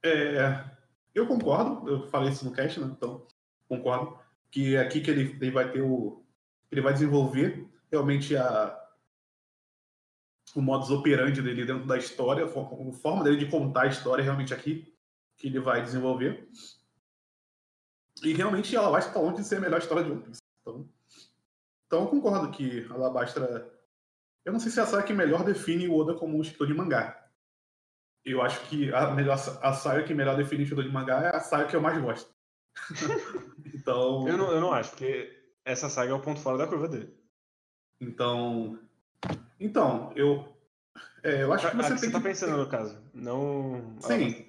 É, 0.03 0.63
eu 1.15 1.25
concordo, 1.25 1.89
eu 1.89 2.07
falei 2.09 2.29
isso 2.29 2.45
no 2.45 2.51
cast, 2.51 2.79
né? 2.79 2.87
Então, 2.95 3.25
concordo 3.67 4.20
que 4.51 4.75
é 4.75 4.81
aqui 4.81 5.01
que 5.01 5.09
ele, 5.09 5.37
ele 5.41 5.51
vai 5.51 5.71
ter 5.71 5.81
o. 5.81 6.23
Ele 6.69 6.81
vai 6.81 6.93
desenvolver 6.93 7.67
realmente 7.89 8.35
a, 8.35 8.77
o 10.55 10.61
modus 10.61 10.89
operandi 10.89 11.41
dele 11.41 11.65
dentro 11.65 11.85
da 11.85 11.97
história, 11.97 12.45
a 12.45 12.47
forma 12.47 13.23
dele 13.23 13.37
de 13.37 13.49
contar 13.49 13.83
a 13.83 13.87
história 13.87 14.23
realmente 14.23 14.53
aqui 14.53 14.93
que 15.37 15.47
ele 15.47 15.59
vai 15.59 15.81
desenvolver. 15.81 16.47
E 18.23 18.33
realmente 18.33 18.75
ela 18.75 18.89
vai 18.89 18.99
estar 18.99 19.19
longe 19.19 19.37
de 19.37 19.43
ser 19.43 19.57
a 19.57 19.61
melhor 19.61 19.79
história 19.79 20.03
de 20.03 20.11
One 20.11 20.21
Piece. 20.21 20.41
Então, 20.61 20.89
então 21.87 22.01
eu 22.01 22.07
concordo 22.07 22.51
que 22.51 22.85
Alabastra. 22.89 23.69
Eu 24.45 24.53
não 24.53 24.59
sei 24.59 24.71
se 24.71 24.79
é 24.79 24.83
a 24.83 24.85
saga 24.85 25.03
que 25.03 25.13
melhor 25.13 25.43
define 25.43 25.87
o 25.87 25.95
Oda 25.95 26.15
como 26.15 26.37
um 26.37 26.41
escritor 26.41 26.67
de 26.67 26.73
mangá. 26.73 27.29
Eu 28.23 28.41
acho 28.41 28.61
que 28.67 28.93
a, 28.93 29.11
melhor, 29.11 29.33
a 29.61 29.73
saga 29.73 30.03
que 30.03 30.13
melhor 30.13 30.35
define 30.35 30.61
o 30.61 30.63
escritor 30.63 30.85
de 30.85 30.91
mangá 30.91 31.21
é 31.21 31.35
a 31.35 31.39
saga 31.39 31.67
que 31.67 31.75
eu 31.75 31.81
mais 31.81 31.99
gosto. 32.01 32.33
então. 33.73 34.27
Eu 34.27 34.37
não, 34.37 34.51
eu 34.51 34.61
não 34.61 34.73
acho, 34.73 34.91
porque 34.91 35.31
essa 35.65 35.89
saga 35.89 36.11
é 36.11 36.13
o 36.13 36.21
ponto 36.21 36.39
fora 36.39 36.57
da 36.57 36.67
curva 36.67 36.87
dele. 36.87 37.13
Então. 37.99 38.79
Então, 39.59 40.11
eu. 40.15 40.47
É, 41.23 41.43
eu 41.43 41.53
acho 41.53 41.69
que 41.69 41.77
você 41.77 41.93
a, 41.93 41.95
tem 41.95 41.97
você 41.97 42.11
tá 42.11 42.17
que. 42.17 42.23
pensando 42.23 42.57
no 42.57 42.67
caso, 42.67 43.01
não. 43.13 43.95
Sim. 43.99 44.45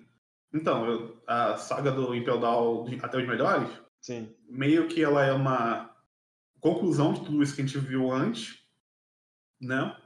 Então, 0.52 0.86
eu, 0.86 1.22
a 1.26 1.56
saga 1.56 1.90
do 1.90 2.14
Impel 2.14 2.38
Down 2.38 2.86
até 3.02 3.18
os 3.18 3.26
melhores, 3.26 3.70
Sim. 4.00 4.34
meio 4.48 4.88
que 4.88 5.02
ela 5.02 5.24
é 5.24 5.32
uma 5.32 5.94
conclusão 6.60 7.12
de 7.12 7.24
tudo 7.24 7.42
isso 7.42 7.54
que 7.54 7.62
a 7.62 7.66
gente 7.66 7.78
viu 7.78 8.10
antes, 8.10 8.58
né? 9.60 9.96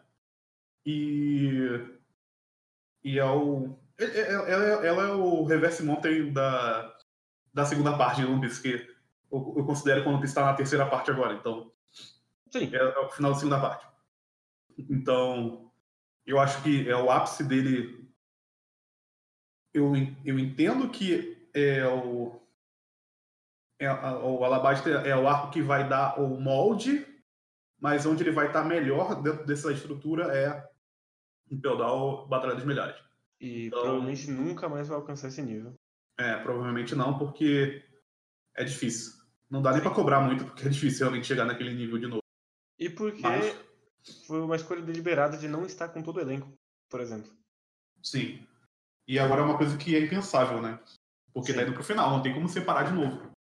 E. 0.85 1.81
E 3.05 3.18
é 3.18 3.24
o. 3.24 3.79
Ela, 3.98 4.48
ela, 4.48 4.87
ela 4.87 5.02
é 5.05 5.12
o 5.12 5.44
reverse 5.44 5.83
mountain 5.83 6.33
da, 6.33 6.95
da 7.56 7.64
segunda 7.64 7.96
parte 7.96 8.20
de 8.20 8.26
One 8.26 8.38
Piece, 8.42 8.60
que 8.60 8.68
eu, 9.32 9.54
eu 9.56 9.64
considero 9.64 10.02
que 10.02 10.08
o 10.08 10.10
One 10.10 10.20
Piece 10.20 10.32
está 10.32 10.44
na 10.44 10.52
terceira 10.52 10.84
parte 10.84 11.10
agora, 11.10 11.32
então. 11.32 11.72
Sim. 12.52 12.68
É, 12.70 12.76
é 12.76 12.98
o 12.98 13.08
final 13.08 13.32
da 13.32 13.38
segunda 13.38 13.58
parte. 13.58 13.86
Então, 14.76 15.72
eu 16.26 16.38
acho 16.38 16.62
que 16.62 16.86
é 16.86 16.94
o 16.94 17.10
ápice 17.10 17.42
dele. 17.42 18.06
Eu, 19.72 19.92
eu 20.22 20.38
entendo 20.38 20.90
que 20.90 21.48
é 21.54 21.86
o. 21.88 22.38
É, 23.78 23.90
o 23.90 24.44
Alabasta 24.44 24.90
é 24.90 25.16
o 25.16 25.26
arco 25.26 25.50
que 25.50 25.62
vai 25.62 25.88
dar 25.88 26.20
o 26.20 26.38
molde, 26.38 27.06
mas 27.80 28.04
onde 28.04 28.22
ele 28.22 28.32
vai 28.32 28.48
estar 28.48 28.64
melhor 28.64 29.22
dentro 29.22 29.46
dessa 29.46 29.72
estrutura 29.72 30.24
é 30.36 30.68
em 31.50 31.58
Feudal 31.58 32.26
Batalha 32.28 32.54
dos 32.54 32.64
Melhores. 32.64 32.96
E 33.40 33.66
Então- 33.66 33.80
provavelmente 33.80 34.30
nunca 34.30 34.68
mais 34.68 34.88
vai 34.88 34.96
alcançar 34.98 35.28
esse 35.28 35.40
nível. 35.40 35.74
É, 36.18 36.37
provavelmente 36.42 36.94
não, 36.94 37.18
porque 37.18 37.85
é 38.55 38.64
difícil. 38.64 39.12
Não 39.50 39.61
dá 39.62 39.72
nem 39.72 39.83
pra 39.83 39.94
cobrar 39.94 40.20
muito, 40.20 40.44
porque 40.46 40.66
é 40.66 40.70
difícil 40.70 41.00
realmente 41.07 41.26
chegar 41.26 41.44
naquele 41.44 41.74
nível 41.74 41.98
de 41.98 42.07
novo. 42.07 42.22
E 42.79 42.88
porque 42.90 43.20
Mas- 43.22 43.57
foi 44.26 44.40
uma 44.40 44.57
escolha 44.57 44.83
deliberada 44.83 45.37
de 45.37 45.46
não 45.48 45.64
estar 45.66 45.88
com 45.88 46.02
todo 46.02 46.16
o 46.16 46.20
elenco, 46.20 46.52
por 46.90 47.00
exemplo. 47.00 47.31
Sim. 48.02 48.46
E 49.07 49.18
agora 49.18 49.40
é 49.40 49.44
uma 49.44 49.57
coisa 49.59 49.76
que 49.76 49.94
é 49.94 50.00
impensável, 50.00 50.61
né? 50.61 50.79
Porque 51.33 51.52
tá 51.52 51.61
Sim. 51.61 51.66
indo 51.66 51.74
pro 51.74 51.85
final, 51.85 52.11
não 52.11 52.22
tem 52.22 52.33
como 52.35 52.48
separar 52.48 52.85
de 52.85 52.92
novo. 52.92 53.31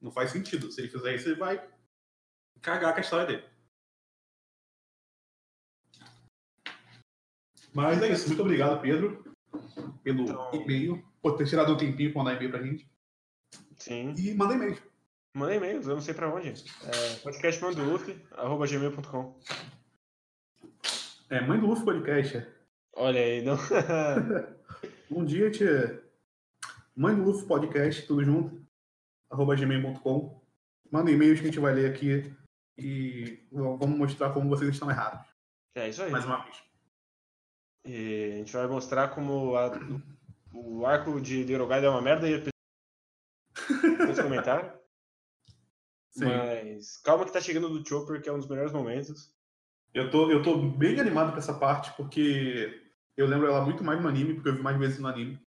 Não 0.00 0.10
faz 0.10 0.30
sentido. 0.30 0.70
Se 0.70 0.80
ele 0.80 0.88
fizer 0.90 1.14
isso, 1.14 1.28
ele 1.28 1.36
vai 1.38 1.56
cagar 2.60 2.92
com 2.92 2.98
a 2.98 3.02
história 3.02 3.26
dele. 3.26 3.48
Mas 7.74 8.02
é 8.02 8.12
isso. 8.12 8.28
Muito 8.28 8.42
obrigado, 8.42 8.80
Pedro, 8.80 9.22
pelo 10.02 10.22
Então- 10.22 10.54
e-mail, 10.54 11.04
por 11.22 11.36
ter 11.36 11.46
tirado 11.48 11.72
um 11.72 11.76
tempinho 11.76 12.12
pra 12.12 12.22
mandar 12.22 12.36
e-mail 12.36 12.50
pra 12.50 12.62
gente. 12.62 12.88
Sim. 13.76 14.14
E 14.16 14.34
manda 14.34 14.54
e-mail. 14.54 14.78
Manda 15.34 15.54
e-mails, 15.54 15.86
eu 15.86 15.94
não 15.94 16.00
sei 16.02 16.14
pra 16.14 16.32
onde. 16.32 16.48
É, 16.48 17.16
podcastmandoluffy.gmail.com 17.22 19.38
É, 21.28 21.40
mãe 21.40 21.58
do 21.60 21.66
Luffy 21.66 21.84
Podcast. 21.84 22.46
Olha 22.94 23.20
aí, 23.20 23.42
não. 23.42 23.56
Um 25.10 25.24
dia, 25.24 25.50
tia. 25.50 26.00
Mãe 26.96 27.14
do 27.16 27.22
Luffy 27.24 27.44
Podcast, 27.46 28.06
tudo 28.06 28.24
junto. 28.24 28.64
arroba 29.30 29.56
gmail.com. 29.56 30.40
Manda 30.90 31.10
e-mails 31.10 31.38
que 31.40 31.46
a 31.46 31.48
gente 31.48 31.58
vai 31.60 31.74
ler 31.74 31.90
aqui 31.90 32.32
e 32.78 33.44
vamos 33.52 33.98
mostrar 33.98 34.30
como 34.32 34.48
vocês 34.48 34.70
estão 34.70 34.88
errados. 34.90 35.26
é 35.74 35.88
isso 35.88 36.02
aí. 36.02 36.10
Mais 36.10 36.24
uma 36.24 36.42
vez. 36.44 36.62
E 37.86 38.32
a 38.34 38.36
gente 38.36 38.52
vai 38.52 38.66
mostrar 38.68 39.08
como 39.08 39.56
a- 39.56 39.72
o 40.52 40.86
arco 40.86 41.20
de 41.20 41.44
Little 41.44 41.66
Guide 41.66 41.86
é 41.86 41.90
uma 41.90 42.02
merda 42.02 42.28
e 42.28 42.38
depois 42.38 42.52
comentário. 44.22 44.72
Sim. 46.10 46.24
Mas 46.24 46.96
calma 46.98 47.24
que 47.24 47.32
tá 47.32 47.40
chegando 47.40 47.68
do 47.68 47.86
Chopper, 47.86 48.20
que 48.20 48.28
é 48.28 48.32
um 48.32 48.38
dos 48.38 48.48
melhores 48.48 48.72
momentos. 48.72 49.32
Eu 49.94 50.10
tô, 50.10 50.30
eu 50.30 50.42
tô 50.42 50.56
bem 50.56 50.98
animado 51.00 51.32
com 51.32 51.38
essa 51.38 51.54
parte, 51.54 51.92
porque 51.96 52.82
eu 53.16 53.26
lembro 53.26 53.46
ela 53.46 53.64
muito 53.64 53.82
mais 53.82 54.00
no 54.00 54.08
anime, 54.08 54.34
porque 54.34 54.48
eu 54.48 54.56
vi 54.56 54.62
mais 54.62 54.78
vezes 54.78 54.98
no 54.98 55.08
anime. 55.08 55.40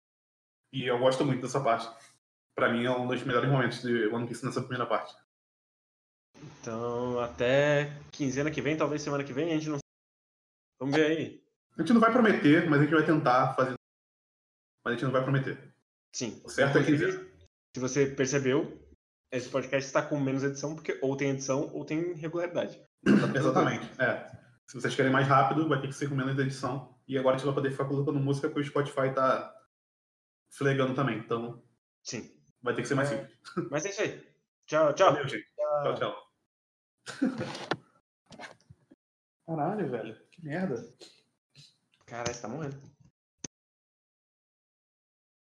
E 0.73 0.87
eu 0.87 0.99
gosto 0.99 1.25
muito 1.25 1.43
dessa 1.43 1.63
parte. 1.63 1.89
Pra 2.55 2.73
mim 2.73 2.85
é 2.85 2.91
um 2.91 3.07
dos 3.07 3.23
melhores 3.23 3.51
momentos 3.51 3.83
de 3.83 4.07
One 4.09 4.27
Piece 4.27 4.45
nessa 4.45 4.61
primeira 4.61 4.87
parte. 4.87 5.15
Então, 6.61 7.21
até 7.21 7.93
quinzena 8.13 8.51
que 8.51 8.63
vem, 8.63 8.77
talvez 8.77 9.03
semana 9.03 9.25
que 9.25 9.33
vem, 9.33 9.51
a 9.51 9.55
gente 9.55 9.69
não 9.69 9.79
Vamos 10.81 10.97
ver 10.97 11.07
aí. 11.07 11.45
A 11.77 11.83
gente 11.83 11.93
não 11.93 12.01
vai 12.01 12.11
prometer, 12.11 12.69
mas 12.69 12.81
a 12.81 12.83
gente 12.83 12.95
vai 12.95 13.05
tentar 13.05 13.55
fazer. 13.55 13.75
Mas 14.85 14.93
a 14.93 14.97
gente 14.97 15.05
não 15.05 15.13
vai 15.13 15.23
prometer. 15.23 15.75
Sim. 16.13 16.41
O 16.45 16.49
certo 16.49 16.79
é 16.79 16.85
que- 16.85 16.97
Se 16.99 17.79
você 17.81 18.07
percebeu, 18.07 18.81
esse 19.31 19.49
podcast 19.49 19.87
está 19.87 20.03
com 20.03 20.19
menos 20.19 20.43
edição, 20.43 20.75
porque 20.75 20.99
ou 21.03 21.17
tem 21.17 21.31
edição 21.31 21.71
ou 21.73 21.85
tem 21.85 22.15
regularidade. 22.15 22.81
Exatamente. 23.35 23.89
É. 24.01 24.29
Se 24.67 24.81
vocês 24.81 24.95
querem 24.95 25.13
mais 25.13 25.27
rápido, 25.27 25.69
vai 25.69 25.81
ter 25.81 25.89
que 25.89 25.95
ser 25.95 26.09
com 26.09 26.15
menos 26.15 26.39
edição. 26.39 26.97
E 27.07 27.19
agora 27.19 27.35
a 27.35 27.39
gente 27.39 27.47
vai 27.47 27.55
poder 27.55 27.71
ficar 27.73 27.85
colocando 27.87 28.19
música 28.21 28.49
porque 28.49 28.61
o 28.61 28.65
Spotify 28.71 29.13
tá 29.15 29.55
flegando 30.53 30.95
também. 30.95 31.19
Então 31.19 31.63
Sim. 32.03 32.31
vai 32.63 32.75
ter 32.75 32.83
que 32.83 32.89
ser 32.89 32.95
mais 32.95 33.09
simples. 33.09 33.31
Mas 33.71 33.85
é 33.85 33.91
isso 33.91 34.03
aí. 34.03 34.27
Tchau, 34.67 34.93
tchau. 34.95 35.13
Valeu, 35.13 35.29
gente. 35.29 35.47
Tchau, 35.83 35.95
tchau. 35.97 36.31
Caralho, 39.47 39.91
velho. 39.91 40.17
Que 40.31 40.45
merda. 40.45 40.89
Caralho, 42.07 42.35
você 42.35 42.43
tá 42.43 42.49
morrendo. 42.49 42.81